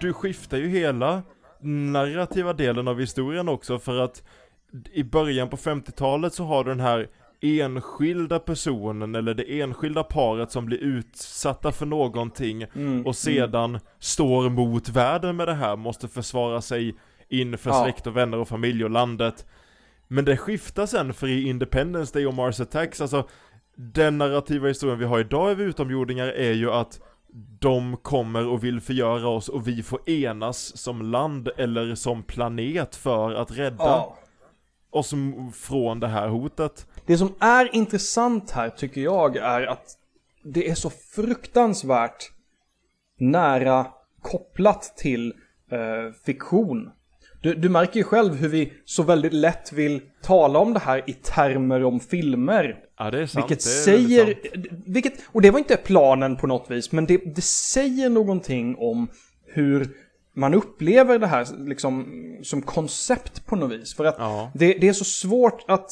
Du 0.00 0.12
skiftar 0.12 0.56
ju 0.56 0.68
hela 0.68 1.22
narrativa 1.60 2.52
delen 2.52 2.88
av 2.88 3.00
historien 3.00 3.48
också 3.48 3.78
för 3.78 4.00
att 4.00 4.22
i 4.92 5.04
början 5.04 5.48
på 5.48 5.56
50-talet 5.56 6.34
så 6.34 6.44
har 6.44 6.64
du 6.64 6.70
den 6.70 6.80
här 6.80 7.08
enskilda 7.40 8.38
personen 8.38 9.14
eller 9.14 9.34
det 9.34 9.60
enskilda 9.60 10.02
paret 10.02 10.50
som 10.50 10.66
blir 10.66 10.78
utsatta 10.78 11.72
för 11.72 11.86
någonting 11.86 12.66
och 13.04 13.16
sedan 13.16 13.78
står 13.98 14.50
mot 14.50 14.88
världen 14.88 15.36
med 15.36 15.48
det 15.48 15.54
här, 15.54 15.76
måste 15.76 16.08
försvara 16.08 16.60
sig 16.60 16.94
inför 17.28 17.70
Ja. 17.70 17.82
släkt 17.84 18.06
och 18.06 18.16
vänner 18.16 18.38
och 18.38 18.48
familj 18.48 18.84
och 18.84 18.90
landet. 18.90 19.46
Men 20.08 20.24
det 20.24 20.36
skiftar 20.36 20.86
sen 20.86 21.14
för 21.14 21.26
i 21.26 21.48
Independence 21.48 22.12
Day 22.18 22.26
och 22.26 22.34
Mars 22.34 22.60
Attacks, 22.60 23.00
alltså 23.00 23.28
den 23.76 24.18
narrativa 24.18 24.68
historien 24.68 24.98
vi 24.98 25.04
har 25.04 25.20
idag 25.20 25.50
över 25.50 25.64
utomjordingar 25.64 26.28
är 26.28 26.52
ju 26.52 26.70
att 26.70 27.00
de 27.58 27.96
kommer 27.96 28.46
och 28.46 28.64
vill 28.64 28.80
förgöra 28.80 29.28
oss 29.28 29.48
och 29.48 29.68
vi 29.68 29.82
får 29.82 30.10
enas 30.10 30.76
som 30.76 31.02
land 31.02 31.48
eller 31.56 31.94
som 31.94 32.22
planet 32.22 32.96
för 32.96 33.34
att 33.34 33.50
rädda 33.50 33.84
Ja. 33.84 34.16
oss 34.90 35.14
från 35.54 36.00
det 36.00 36.08
här 36.08 36.28
hotet. 36.28 36.86
Det 37.06 37.18
som 37.18 37.34
är 37.40 37.74
intressant 37.74 38.50
här 38.50 38.70
tycker 38.70 39.00
jag 39.00 39.36
är 39.36 39.66
att 39.66 39.98
det 40.44 40.70
är 40.70 40.74
så 40.74 40.90
fruktansvärt 40.90 42.30
nära 43.18 43.86
kopplat 44.22 44.96
till 44.96 45.34
eh, 45.70 46.12
fiktion. 46.24 46.90
Du, 47.46 47.54
du 47.54 47.68
märker 47.68 47.96
ju 47.96 48.04
själv 48.04 48.34
hur 48.34 48.48
vi 48.48 48.72
så 48.84 49.02
väldigt 49.02 49.32
lätt 49.32 49.72
vill 49.72 50.00
tala 50.22 50.58
om 50.58 50.72
det 50.74 50.80
här 50.80 51.02
i 51.06 51.12
termer 51.12 51.84
om 51.84 52.00
filmer. 52.00 52.76
Ja 52.98 53.10
det 53.10 53.20
är 53.20 53.26
sant. 53.26 53.44
Vilket 53.44 53.64
det 53.64 53.70
är 53.70 53.82
säger, 53.82 54.24
sant. 54.26 54.82
vilket, 54.86 55.12
och 55.32 55.42
det 55.42 55.50
var 55.50 55.58
inte 55.58 55.76
planen 55.76 56.36
på 56.36 56.46
något 56.46 56.70
vis, 56.70 56.92
men 56.92 57.06
det, 57.06 57.16
det 57.34 57.42
säger 57.42 58.08
någonting 58.08 58.76
om 58.78 59.08
hur 59.46 59.88
man 60.34 60.54
upplever 60.54 61.18
det 61.18 61.26
här 61.26 61.46
liksom, 61.66 62.06
som 62.42 62.62
koncept 62.62 63.46
på 63.46 63.56
något 63.56 63.72
vis. 63.72 63.94
För 63.94 64.04
att 64.04 64.16
Ja. 64.18 64.50
det, 64.54 64.72
det 64.72 64.88
är 64.88 64.92
så 64.92 65.04
svårt 65.04 65.64
att 65.68 65.90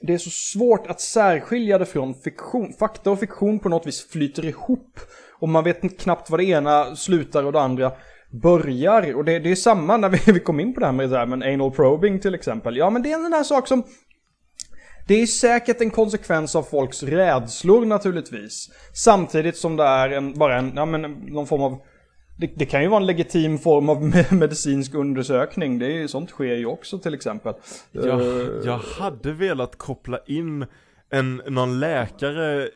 det 0.00 0.14
är 0.14 0.18
så 0.18 0.30
svårt 0.30 0.86
att 0.86 1.00
särskilja 1.00 1.78
det 1.78 1.86
från 1.86 2.14
fiktion. 2.14 2.72
Fakta 2.78 3.10
och 3.10 3.20
fiktion 3.20 3.58
på 3.58 3.68
något 3.68 3.86
vis 3.86 4.10
flyter 4.10 4.44
ihop. 4.44 5.00
Och 5.40 5.48
man 5.48 5.64
vet 5.64 5.98
knappt 6.00 6.30
vad 6.30 6.40
det 6.40 6.44
ena 6.44 6.96
slutar 6.96 7.44
och 7.44 7.52
det 7.52 7.60
andra 7.60 7.92
börjar. 8.32 9.14
Och 9.16 9.24
det, 9.24 9.38
det 9.38 9.50
är 9.50 9.54
samma 9.54 9.96
när 9.96 10.08
vi, 10.08 10.18
vi 10.32 10.40
kom 10.40 10.60
in 10.60 10.74
på 10.74 10.80
det 10.80 10.86
här 10.86 10.92
med, 10.92 11.10
det 11.10 11.18
här 11.18 11.26
med 11.26 11.54
anal 11.54 11.70
probing 11.70 12.20
till 12.20 12.34
exempel. 12.34 12.76
Ja 12.76 12.90
men 12.90 13.02
det 13.02 13.10
är 13.12 13.16
en 13.16 13.22
sån 13.22 13.32
här 13.32 13.42
sak 13.44 13.68
som 13.68 13.82
det 15.08 15.14
är 15.22 15.26
säkert 15.26 15.80
en 15.80 15.90
konsekvens 15.90 16.56
av 16.56 16.62
folks 16.62 17.02
rädslor 17.02 17.84
naturligtvis. 17.86 18.68
Samtidigt 18.94 19.56
som 19.56 19.76
det 19.76 19.84
är 19.84 20.10
en, 20.10 20.38
bara 20.38 20.58
en, 20.58 20.72
ja 20.76 20.84
men 20.86 21.02
någon 21.12 21.46
form 21.46 21.62
av 21.62 21.78
det, 22.38 22.46
det 22.56 22.66
kan 22.66 22.82
ju 22.82 22.88
vara 22.88 23.00
en 23.00 23.06
legitim 23.06 23.58
form 23.58 23.88
av 23.88 24.02
me- 24.02 24.34
medicinsk 24.34 24.94
undersökning. 24.94 25.78
Det 25.78 26.02
är 26.02 26.06
sånt 26.06 26.30
sker 26.30 26.54
ju 26.54 26.66
också 26.66 26.98
till 26.98 27.14
exempel. 27.14 27.54
Jag, 27.92 28.06
Eh, 28.20 28.46
jag 28.64 28.78
hade 28.78 29.32
velat 29.32 29.78
koppla 29.78 30.18
in 30.26 30.66
en, 31.10 31.42
någon 31.48 31.80
läkare 31.80 32.68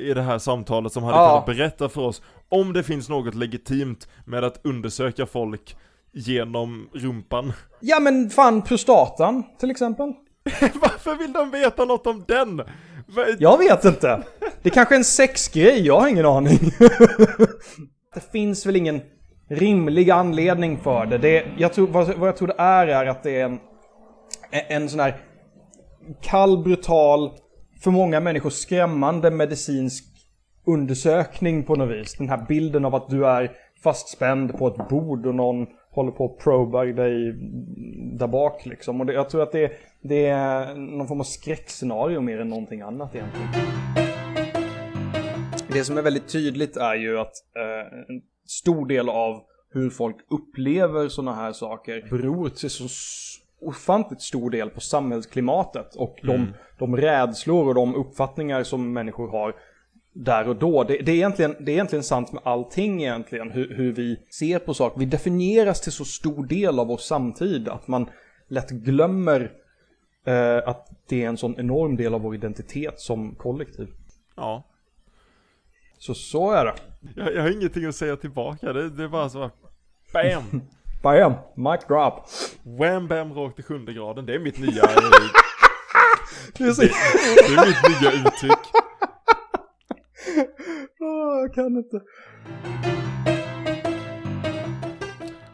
i 0.00 0.12
det 0.14 0.22
här 0.22 0.38
samtalet 0.38 0.92
som 0.92 1.02
hade 1.02 1.16
Ja. 1.18 1.28
kunnat 1.44 1.56
berätta 1.58 1.88
för 1.88 2.00
oss 2.00 2.22
om 2.50 2.72
det 2.72 2.82
finns 2.82 3.08
något 3.08 3.34
legitimt 3.34 4.08
med 4.24 4.44
att 4.44 4.60
undersöka 4.64 5.26
folk 5.26 5.76
genom 6.12 6.88
rumpan. 6.94 7.52
Ja 7.80 8.00
men 8.00 8.30
fan 8.30 8.62
prostatan 8.62 9.44
till 9.58 9.70
exempel. 9.70 10.12
Varför 10.74 11.16
vill 11.16 11.32
de 11.32 11.50
veta 11.50 11.84
något 11.84 12.06
om 12.06 12.24
den? 12.28 12.62
Jag 13.38 13.58
vet 13.58 13.84
inte. 13.84 14.22
Det 14.62 14.70
kanske 14.70 14.94
är 14.94 14.98
en 14.98 15.04
sexgrej, 15.04 15.86
jag 15.86 16.00
har 16.00 16.08
ingen 16.08 16.26
aning. 16.26 16.58
det 18.14 18.32
finns 18.32 18.66
väl 18.66 18.76
ingen 18.76 19.00
rimlig 19.48 20.10
anledning 20.10 20.78
för 20.78 21.06
det. 21.06 21.18
det 21.18 21.44
jag 21.56 21.72
tror, 21.72 21.86
vad, 21.86 22.14
vad 22.14 22.28
jag 22.28 22.36
tror 22.36 22.48
det 22.48 22.54
är 22.58 22.86
är 22.86 23.06
att 23.06 23.22
det 23.22 23.40
är 23.40 23.44
en, 23.44 23.58
en 24.50 24.88
sån 24.88 25.00
här 25.00 25.16
kall, 26.22 26.62
brutal, 26.62 27.30
för 27.80 27.90
många 27.90 28.20
människor 28.20 28.50
skrämmande 28.50 29.30
medicinsk 29.30 30.09
undersökning 30.72 31.64
på 31.64 31.74
något 31.74 31.90
vis. 31.90 32.14
Den 32.14 32.28
här 32.28 32.44
bilden 32.48 32.84
av 32.84 32.94
att 32.94 33.08
du 33.08 33.26
är 33.26 33.52
fastspänd 33.82 34.58
på 34.58 34.68
ett 34.68 34.88
bord 34.88 35.26
och 35.26 35.34
någon 35.34 35.66
håller 35.90 36.10
på 36.10 36.24
att 36.24 36.38
probar 36.38 36.86
dig 36.86 37.32
där 38.18 38.26
bak 38.26 38.66
liksom. 38.66 39.00
Och 39.00 39.06
det, 39.06 39.12
jag 39.12 39.30
tror 39.30 39.42
att 39.42 39.52
det, 39.52 39.72
det 40.02 40.26
är 40.26 40.74
någon 40.74 41.08
form 41.08 41.20
av 41.20 41.24
skräckscenario 41.24 42.20
mer 42.20 42.40
än 42.40 42.48
någonting 42.48 42.80
annat 42.80 43.14
egentligen. 43.14 43.48
Det 45.72 45.84
som 45.84 45.98
är 45.98 46.02
väldigt 46.02 46.28
tydligt 46.28 46.76
är 46.76 46.94
ju 46.94 47.18
att 47.18 47.32
eh, 47.56 47.98
en 48.08 48.22
stor 48.46 48.86
del 48.86 49.08
av 49.08 49.42
hur 49.72 49.90
folk 49.90 50.16
upplever 50.30 51.08
sådana 51.08 51.34
här 51.34 51.52
saker 51.52 52.06
beror 52.10 52.48
till 52.48 52.70
så 52.70 52.88
ofantligt 53.60 54.22
stor 54.22 54.50
del 54.50 54.70
på 54.70 54.80
samhällsklimatet 54.80 55.94
och 55.94 56.18
de, 56.22 56.46
de 56.78 56.96
rädslor 56.96 57.68
och 57.68 57.74
de 57.74 57.94
uppfattningar 57.94 58.62
som 58.62 58.92
människor 58.92 59.28
har 59.28 59.54
där 60.24 60.48
och 60.48 60.56
då. 60.56 60.84
Det, 60.84 60.98
det, 60.98 61.12
är, 61.12 61.16
egentligen, 61.16 61.56
det 61.60 61.72
är 61.72 61.74
egentligen 61.74 62.02
sant 62.02 62.32
med 62.32 62.42
allting 62.44 63.02
egentligen, 63.02 63.50
hur, 63.50 63.74
hur 63.74 63.92
vi 63.92 64.20
ser 64.30 64.58
på 64.58 64.74
saker. 64.74 64.98
Vi 64.98 65.06
definieras 65.06 65.80
till 65.80 65.92
så 65.92 66.04
stor 66.04 66.46
del 66.46 66.78
av 66.78 66.86
vår 66.86 66.96
samtid 66.96 67.68
att 67.68 67.88
man 67.88 68.10
lätt 68.48 68.70
glömmer 68.70 69.52
eh, 70.24 70.68
att 70.68 70.88
det 71.08 71.24
är 71.24 71.28
en 71.28 71.36
sån 71.36 71.60
enorm 71.60 71.96
del 71.96 72.14
av 72.14 72.20
vår 72.20 72.34
identitet 72.34 73.00
som 73.00 73.34
kollektiv. 73.34 73.88
Ja. 74.36 74.64
Så 75.98 76.14
så 76.14 76.50
är 76.50 76.64
det. 76.64 76.74
Jag, 77.16 77.34
jag 77.34 77.42
har 77.42 77.50
ingenting 77.50 77.84
att 77.84 77.94
säga 77.94 78.16
tillbaka, 78.16 78.72
det, 78.72 78.90
det 78.90 79.04
är 79.04 79.08
bara 79.08 79.28
så 79.28 79.50
BAM! 80.12 80.62
Bam! 81.02 81.32
Mic 81.54 81.80
drop. 81.88 82.14
Wham 82.62 83.08
bam 83.08 83.32
rakt 83.32 83.58
i 83.58 83.62
sjunde 83.62 83.92
graden, 83.92 84.26
det 84.26 84.34
är 84.34 84.38
mitt 84.38 84.58
nya, 84.58 84.82
Det 86.58 86.76
det 86.76 86.82
är 86.82 87.66
mitt 87.66 88.00
nya 88.00 88.12
uttryck. 88.12 88.69
Jag 91.50 91.54
kan 91.54 91.76
inte. 91.76 92.00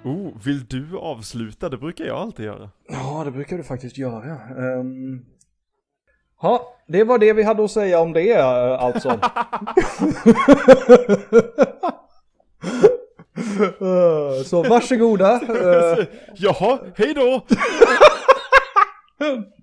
Oh, 0.04 0.32
vill 0.44 0.66
du 0.66 0.98
avsluta? 0.98 1.68
Det 1.68 1.76
brukar 1.78 2.04
jag 2.04 2.16
alltid 2.16 2.44
göra. 2.44 2.70
Ja, 2.88 3.22
det 3.24 3.30
brukar 3.30 3.56
du 3.56 3.64
faktiskt 3.64 3.98
göra. 3.98 4.38
Um... 4.56 5.24
Ja, 6.42 6.76
det 6.88 7.04
var 7.04 7.18
det 7.18 7.32
vi 7.32 7.42
hade 7.42 7.64
att 7.64 7.70
säga 7.70 8.00
om 8.00 8.12
det 8.12 8.30
eh, 8.30 8.84
alltså. 8.84 9.08
Eh, 13.80 14.42
Så 14.44 14.62
varsågoda. 14.62 15.40
Eh, 15.42 16.06
Jaha, 16.34 16.78
hej 16.96 17.14
då! 17.14 17.46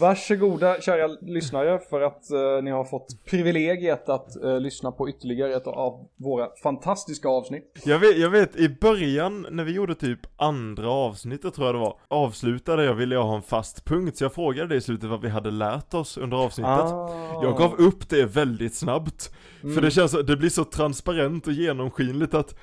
Varsågoda 0.00 0.80
kära 0.80 1.06
lyssnare 1.06 1.78
för 1.90 2.00
att 2.00 2.30
eh, 2.30 2.62
ni 2.62 2.70
har 2.70 2.84
fått 2.84 3.24
privilegiet 3.24 4.08
att 4.08 4.42
eh, 4.44 4.60
lyssna 4.60 4.92
på 4.92 5.08
ytterligare 5.08 5.54
ett 5.54 5.66
av 5.66 6.08
våra 6.16 6.48
fantastiska 6.62 7.28
avsnitt. 7.28 7.82
Jag 7.84 7.98
vet, 7.98 8.18
jag 8.18 8.30
vet, 8.30 8.56
i 8.56 8.68
början 8.68 9.46
när 9.50 9.64
vi 9.64 9.72
gjorde 9.72 9.94
typ 9.94 10.20
andra 10.36 10.90
avsnittet 10.90 11.54
tror 11.54 11.66
jag 11.66 11.74
det 11.74 11.78
var 11.78 11.98
Avslutade 12.08 12.84
jag 12.84 12.94
ville 12.94 13.14
jag 13.14 13.24
ha 13.24 13.36
en 13.36 13.42
fast 13.42 13.84
punkt 13.84 14.16
så 14.16 14.24
jag 14.24 14.32
frågade 14.32 14.68
dig 14.68 14.78
i 14.78 14.80
slutet 14.80 15.10
vad 15.10 15.20
vi 15.20 15.28
hade 15.28 15.50
lärt 15.50 15.94
oss 15.94 16.16
under 16.16 16.36
avsnittet 16.36 16.70
Ah. 16.70 17.42
Jag 17.42 17.56
gav 17.56 17.74
upp 17.74 18.08
det 18.08 18.24
väldigt 18.24 18.74
snabbt 18.74 19.34
Mm. 19.64 19.74
För 19.74 19.82
det 19.82 19.90
känns, 19.90 20.12
det 20.12 20.36
blir 20.36 20.50
så 20.50 20.64
transparent 20.64 21.46
och 21.46 21.52
genomskinligt 21.52 22.34
att 22.34 22.54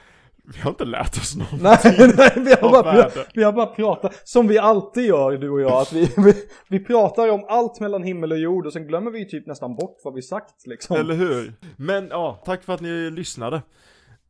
Vi 0.44 0.60
har 0.60 0.70
inte 0.70 0.86
lärt 0.86 1.18
oss 1.18 1.36
någonting 1.36 1.60
Nej, 1.64 2.14
nej 2.18 2.32
vi, 2.36 2.52
har 2.62 2.72
bara, 2.72 2.84
värde. 2.84 3.26
vi 3.34 3.44
har 3.44 3.54
bara 3.54 3.66
pratat, 3.66 4.28
som 4.28 4.48
vi 4.48 4.58
alltid 4.58 5.06
gör 5.06 5.32
du 5.38 5.50
och 5.50 5.62
jag, 5.62 5.72
att 5.72 5.94
vi, 5.94 6.12
vi, 6.18 6.34
vi 6.68 6.80
pratar 6.80 7.30
om 7.30 7.46
allt 7.50 7.80
mellan 7.80 8.04
himmel 8.04 8.32
och 8.32 8.38
jord 8.40 8.66
och 8.66 8.74
sen 8.74 8.88
glömmer 8.88 9.12
vi 9.12 9.30
typ 9.30 9.48
nästan 9.48 9.76
bort 9.76 9.98
vad 10.04 10.14
vi 10.14 10.22
sagt 10.22 10.68
liksom. 10.68 10.96
Eller 10.96 11.14
hur? 11.16 11.54
Men 11.78 12.08
ja, 12.10 12.42
tack 12.46 12.64
för 12.64 12.74
att 12.74 12.82
ni 12.82 13.12
lyssnade 13.12 13.62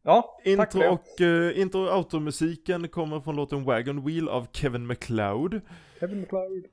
ja, 0.04 0.22
tack 0.22 0.72
för 0.72 0.80
Intro 0.80 0.80
det. 0.80 0.90
och, 0.90 1.22
uh, 1.22 1.60
intro 1.60 1.82
och 1.82 1.94
automusiken 1.94 2.88
kommer 2.88 3.20
från 3.20 3.36
låten 3.36 3.64
Wagon 3.64 4.06
Wheel 4.06 4.30
av 4.30 4.48
Kevin 4.52 4.86
MacLeod 4.88 5.62
Kevin 6.00 6.22
McLeod. 6.22 6.64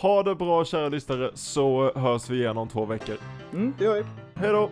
Ha 0.00 0.22
det 0.22 0.34
bra 0.34 0.64
kära 0.64 0.88
lyssnare, 0.88 1.30
så 1.34 1.92
hörs 1.94 2.30
vi 2.30 2.36
igen 2.40 2.56
om 2.56 2.68
två 2.68 2.84
veckor 2.84 3.16
Mm, 3.52 3.74
det 3.78 3.84
gör 3.84 3.94
vi. 3.96 4.04
Hej 4.34 4.52
då. 4.52 4.70